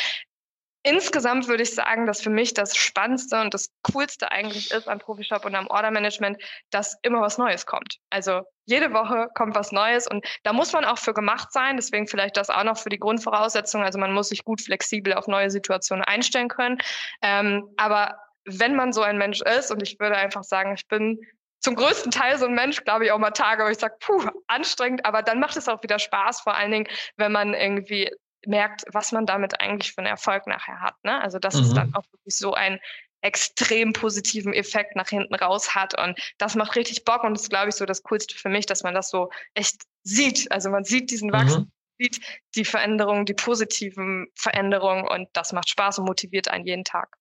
Insgesamt 0.83 1.47
würde 1.47 1.61
ich 1.61 1.75
sagen, 1.75 2.07
dass 2.07 2.21
für 2.21 2.31
mich 2.31 2.55
das 2.55 2.75
Spannendste 2.75 3.39
und 3.39 3.53
das 3.53 3.69
Coolste 3.83 4.31
eigentlich 4.31 4.71
ist 4.71 4.87
am 4.87 4.97
Profishop 4.97 5.45
und 5.45 5.53
am 5.53 5.67
Order-Management, 5.67 6.41
dass 6.71 6.97
immer 7.03 7.21
was 7.21 7.37
Neues 7.37 7.67
kommt. 7.67 7.97
Also 8.09 8.41
jede 8.65 8.91
Woche 8.91 9.27
kommt 9.35 9.53
was 9.53 9.71
Neues 9.71 10.07
und 10.07 10.25
da 10.43 10.53
muss 10.53 10.73
man 10.73 10.83
auch 10.85 10.97
für 10.97 11.13
gemacht 11.13 11.51
sein. 11.51 11.75
Deswegen 11.75 12.07
vielleicht 12.07 12.35
das 12.35 12.49
auch 12.49 12.63
noch 12.63 12.79
für 12.79 12.89
die 12.89 12.97
Grundvoraussetzung. 12.97 13.83
Also 13.83 13.99
man 13.99 14.13
muss 14.13 14.29
sich 14.29 14.43
gut 14.43 14.61
flexibel 14.61 15.13
auf 15.13 15.27
neue 15.27 15.51
Situationen 15.51 16.03
einstellen 16.03 16.47
können. 16.47 16.79
Ähm, 17.21 17.67
aber 17.77 18.17
wenn 18.45 18.75
man 18.75 18.91
so 18.91 19.01
ein 19.01 19.17
Mensch 19.17 19.41
ist 19.41 19.71
und 19.71 19.83
ich 19.83 19.99
würde 19.99 20.17
einfach 20.17 20.43
sagen, 20.43 20.73
ich 20.73 20.87
bin 20.87 21.19
zum 21.59 21.75
größten 21.75 22.11
Teil 22.11 22.39
so 22.39 22.45
ein 22.45 22.55
Mensch, 22.55 22.83
glaube 22.83 23.05
ich, 23.05 23.11
auch 23.11 23.19
mal 23.19 23.31
Tage, 23.31 23.63
wo 23.63 23.67
ich 23.67 23.77
sage, 23.77 23.95
puh, 23.99 24.27
anstrengend, 24.47 25.05
aber 25.05 25.21
dann 25.21 25.39
macht 25.39 25.57
es 25.57 25.67
auch 25.67 25.83
wieder 25.83 25.99
Spaß, 25.99 26.41
vor 26.41 26.55
allen 26.55 26.71
Dingen, 26.71 26.87
wenn 27.17 27.31
man 27.31 27.53
irgendwie 27.53 28.09
merkt, 28.45 28.83
was 28.91 29.11
man 29.11 29.25
damit 29.25 29.61
eigentlich 29.61 29.93
für 29.93 29.99
einen 29.99 30.07
Erfolg 30.07 30.47
nachher 30.47 30.81
hat. 30.81 30.95
Ne? 31.03 31.21
Also 31.21 31.39
dass 31.39 31.55
mhm. 31.55 31.61
es 31.61 31.73
dann 31.73 31.95
auch 31.95 32.03
wirklich 32.11 32.35
so 32.35 32.53
einen 32.53 32.79
extrem 33.21 33.93
positiven 33.93 34.53
Effekt 34.53 34.95
nach 34.95 35.09
hinten 35.09 35.35
raus 35.35 35.75
hat. 35.75 35.97
Und 35.97 36.19
das 36.37 36.55
macht 36.55 36.75
richtig 36.75 37.05
Bock 37.05 37.23
und 37.23 37.33
das 37.33 37.43
ist, 37.43 37.49
glaube 37.49 37.69
ich, 37.69 37.75
so 37.75 37.85
das 37.85 38.03
Coolste 38.03 38.35
für 38.35 38.49
mich, 38.49 38.65
dass 38.65 38.83
man 38.83 38.93
das 38.93 39.09
so 39.09 39.29
echt 39.53 39.83
sieht. 40.03 40.51
Also 40.51 40.69
man 40.69 40.83
sieht 40.83 41.11
diesen 41.11 41.31
Wachstum, 41.31 41.63
mhm. 41.63 41.71
sieht 41.99 42.19
die 42.55 42.65
Veränderungen, 42.65 43.25
die 43.25 43.33
positiven 43.33 44.27
Veränderungen 44.35 45.07
und 45.07 45.29
das 45.33 45.53
macht 45.53 45.69
Spaß 45.69 45.99
und 45.99 46.05
motiviert 46.05 46.47
einen 46.47 46.65
jeden 46.65 46.83
Tag. 46.83 47.15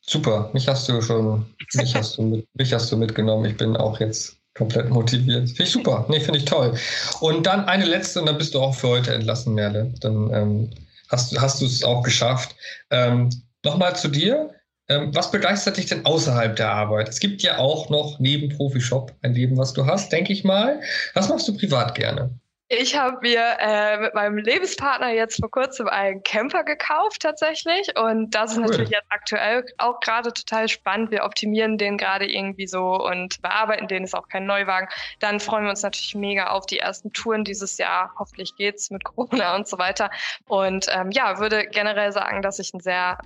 Super, 0.00 0.50
mich 0.52 0.68
hast 0.68 0.88
du 0.88 1.00
schon, 1.00 1.54
mich 1.74 1.94
hast 1.94 2.18
du, 2.18 2.22
mit, 2.22 2.48
mich 2.54 2.72
hast 2.72 2.90
du 2.90 2.96
mitgenommen. 2.96 3.44
Ich 3.44 3.56
bin 3.56 3.76
auch 3.76 4.00
jetzt 4.00 4.35
komplett 4.56 4.90
motiviert. 4.90 5.48
Finde 5.48 5.62
ich 5.64 5.70
super. 5.70 6.06
Nee, 6.08 6.20
finde 6.20 6.38
ich 6.38 6.44
toll. 6.44 6.74
Und 7.20 7.46
dann 7.46 7.64
eine 7.66 7.84
letzte 7.84 8.20
und 8.20 8.26
dann 8.26 8.38
bist 8.38 8.54
du 8.54 8.60
auch 8.60 8.74
für 8.74 8.88
heute 8.88 9.14
entlassen, 9.14 9.54
Merle. 9.54 9.92
Dann 10.00 10.32
ähm, 10.32 10.70
hast, 11.10 11.38
hast 11.40 11.60
du 11.60 11.66
es 11.66 11.84
auch 11.84 12.02
geschafft. 12.02 12.54
Ähm, 12.90 13.30
Nochmal 13.66 13.96
zu 13.96 14.06
dir. 14.06 14.50
Ähm, 14.88 15.12
was 15.12 15.32
begeistert 15.32 15.76
dich 15.76 15.86
denn 15.86 16.06
außerhalb 16.06 16.54
der 16.54 16.70
Arbeit? 16.70 17.08
Es 17.08 17.18
gibt 17.18 17.42
ja 17.42 17.58
auch 17.58 17.90
noch 17.90 18.20
neben 18.20 18.56
Profishop 18.56 19.12
ein 19.22 19.34
Leben, 19.34 19.56
was 19.56 19.72
du 19.72 19.84
hast, 19.86 20.12
denke 20.12 20.32
ich 20.32 20.44
mal. 20.44 20.80
Was 21.14 21.28
machst 21.28 21.48
du 21.48 21.56
privat 21.56 21.96
gerne? 21.96 22.30
Ich 22.68 22.96
habe 22.96 23.18
mir 23.22 23.58
äh, 23.60 23.96
mit 23.98 24.14
meinem 24.14 24.38
Lebenspartner 24.38 25.10
jetzt 25.10 25.38
vor 25.38 25.50
kurzem 25.52 25.86
einen 25.86 26.24
Camper 26.24 26.64
gekauft 26.64 27.22
tatsächlich 27.22 27.96
und 27.96 28.34
das 28.34 28.52
ist 28.52 28.56
cool. 28.56 28.64
natürlich 28.64 28.90
jetzt 28.90 29.06
aktuell 29.08 29.64
auch 29.78 30.00
gerade 30.00 30.32
total 30.32 30.66
spannend. 30.68 31.12
Wir 31.12 31.22
optimieren 31.22 31.78
den 31.78 31.96
gerade 31.96 32.26
irgendwie 32.28 32.66
so 32.66 33.00
und 33.00 33.40
bearbeiten 33.40 33.86
den, 33.86 34.02
ist 34.02 34.16
auch 34.16 34.28
kein 34.28 34.46
Neuwagen. 34.46 34.88
Dann 35.20 35.38
freuen 35.38 35.62
wir 35.62 35.70
uns 35.70 35.82
natürlich 35.82 36.16
mega 36.16 36.48
auf 36.48 36.66
die 36.66 36.80
ersten 36.80 37.12
Touren 37.12 37.44
dieses 37.44 37.78
Jahr. 37.78 38.12
Hoffentlich 38.18 38.56
geht's 38.56 38.90
mit 38.90 39.04
Corona 39.04 39.54
und 39.54 39.68
so 39.68 39.78
weiter. 39.78 40.10
Und 40.48 40.86
ähm, 40.90 41.12
ja, 41.12 41.38
würde 41.38 41.68
generell 41.68 42.10
sagen, 42.10 42.42
dass 42.42 42.58
ich 42.58 42.74
ein 42.74 42.80
sehr 42.80 43.18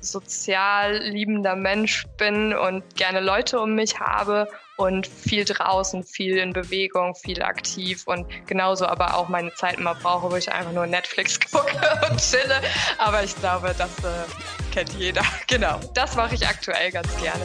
sozial 0.00 0.98
liebender 0.98 1.56
Mensch 1.56 2.04
bin 2.18 2.54
und 2.54 2.82
gerne 2.96 3.20
Leute 3.20 3.60
um 3.60 3.74
mich 3.74 4.00
habe 4.00 4.48
und 4.76 5.06
viel 5.06 5.44
draußen, 5.44 6.02
viel 6.02 6.38
in 6.38 6.52
Bewegung, 6.52 7.14
viel 7.14 7.42
aktiv 7.42 8.02
und 8.06 8.26
genauso 8.46 8.86
aber 8.86 9.16
auch 9.16 9.28
meine 9.28 9.54
Zeit 9.54 9.78
immer 9.78 9.94
brauche, 9.94 10.30
wo 10.30 10.36
ich 10.36 10.50
einfach 10.50 10.72
nur 10.72 10.86
Netflix 10.86 11.38
gucke 11.52 11.78
und 12.10 12.18
chille. 12.18 12.60
Aber 12.98 13.22
ich 13.22 13.36
glaube, 13.36 13.74
das 13.76 13.90
äh, 13.98 14.72
kennt 14.72 14.92
jeder. 14.94 15.22
Genau, 15.46 15.78
das 15.94 16.16
mache 16.16 16.34
ich 16.34 16.46
aktuell 16.46 16.90
ganz 16.90 17.14
gerne. 17.20 17.44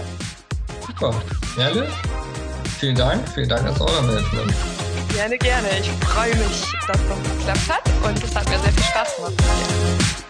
Super. 0.85 1.13
Merle, 1.57 1.87
vielen 2.79 2.95
Dank. 2.95 3.27
Vielen 3.29 3.49
Dank 3.49 3.65
als 3.65 3.81
Order-Management. 3.81 4.53
Gerne, 5.13 5.37
gerne. 5.37 5.67
Ich 5.79 5.89
freue 6.05 6.35
mich, 6.35 6.63
dass 6.87 6.97
das 6.97 7.37
geklappt 7.37 7.69
hat 7.69 7.83
und 8.07 8.23
es 8.23 8.35
hat 8.35 8.47
mir 8.49 8.59
sehr 8.59 8.71
viel 8.71 8.83
Spaß 8.83 9.15
gemacht. 9.17 10.26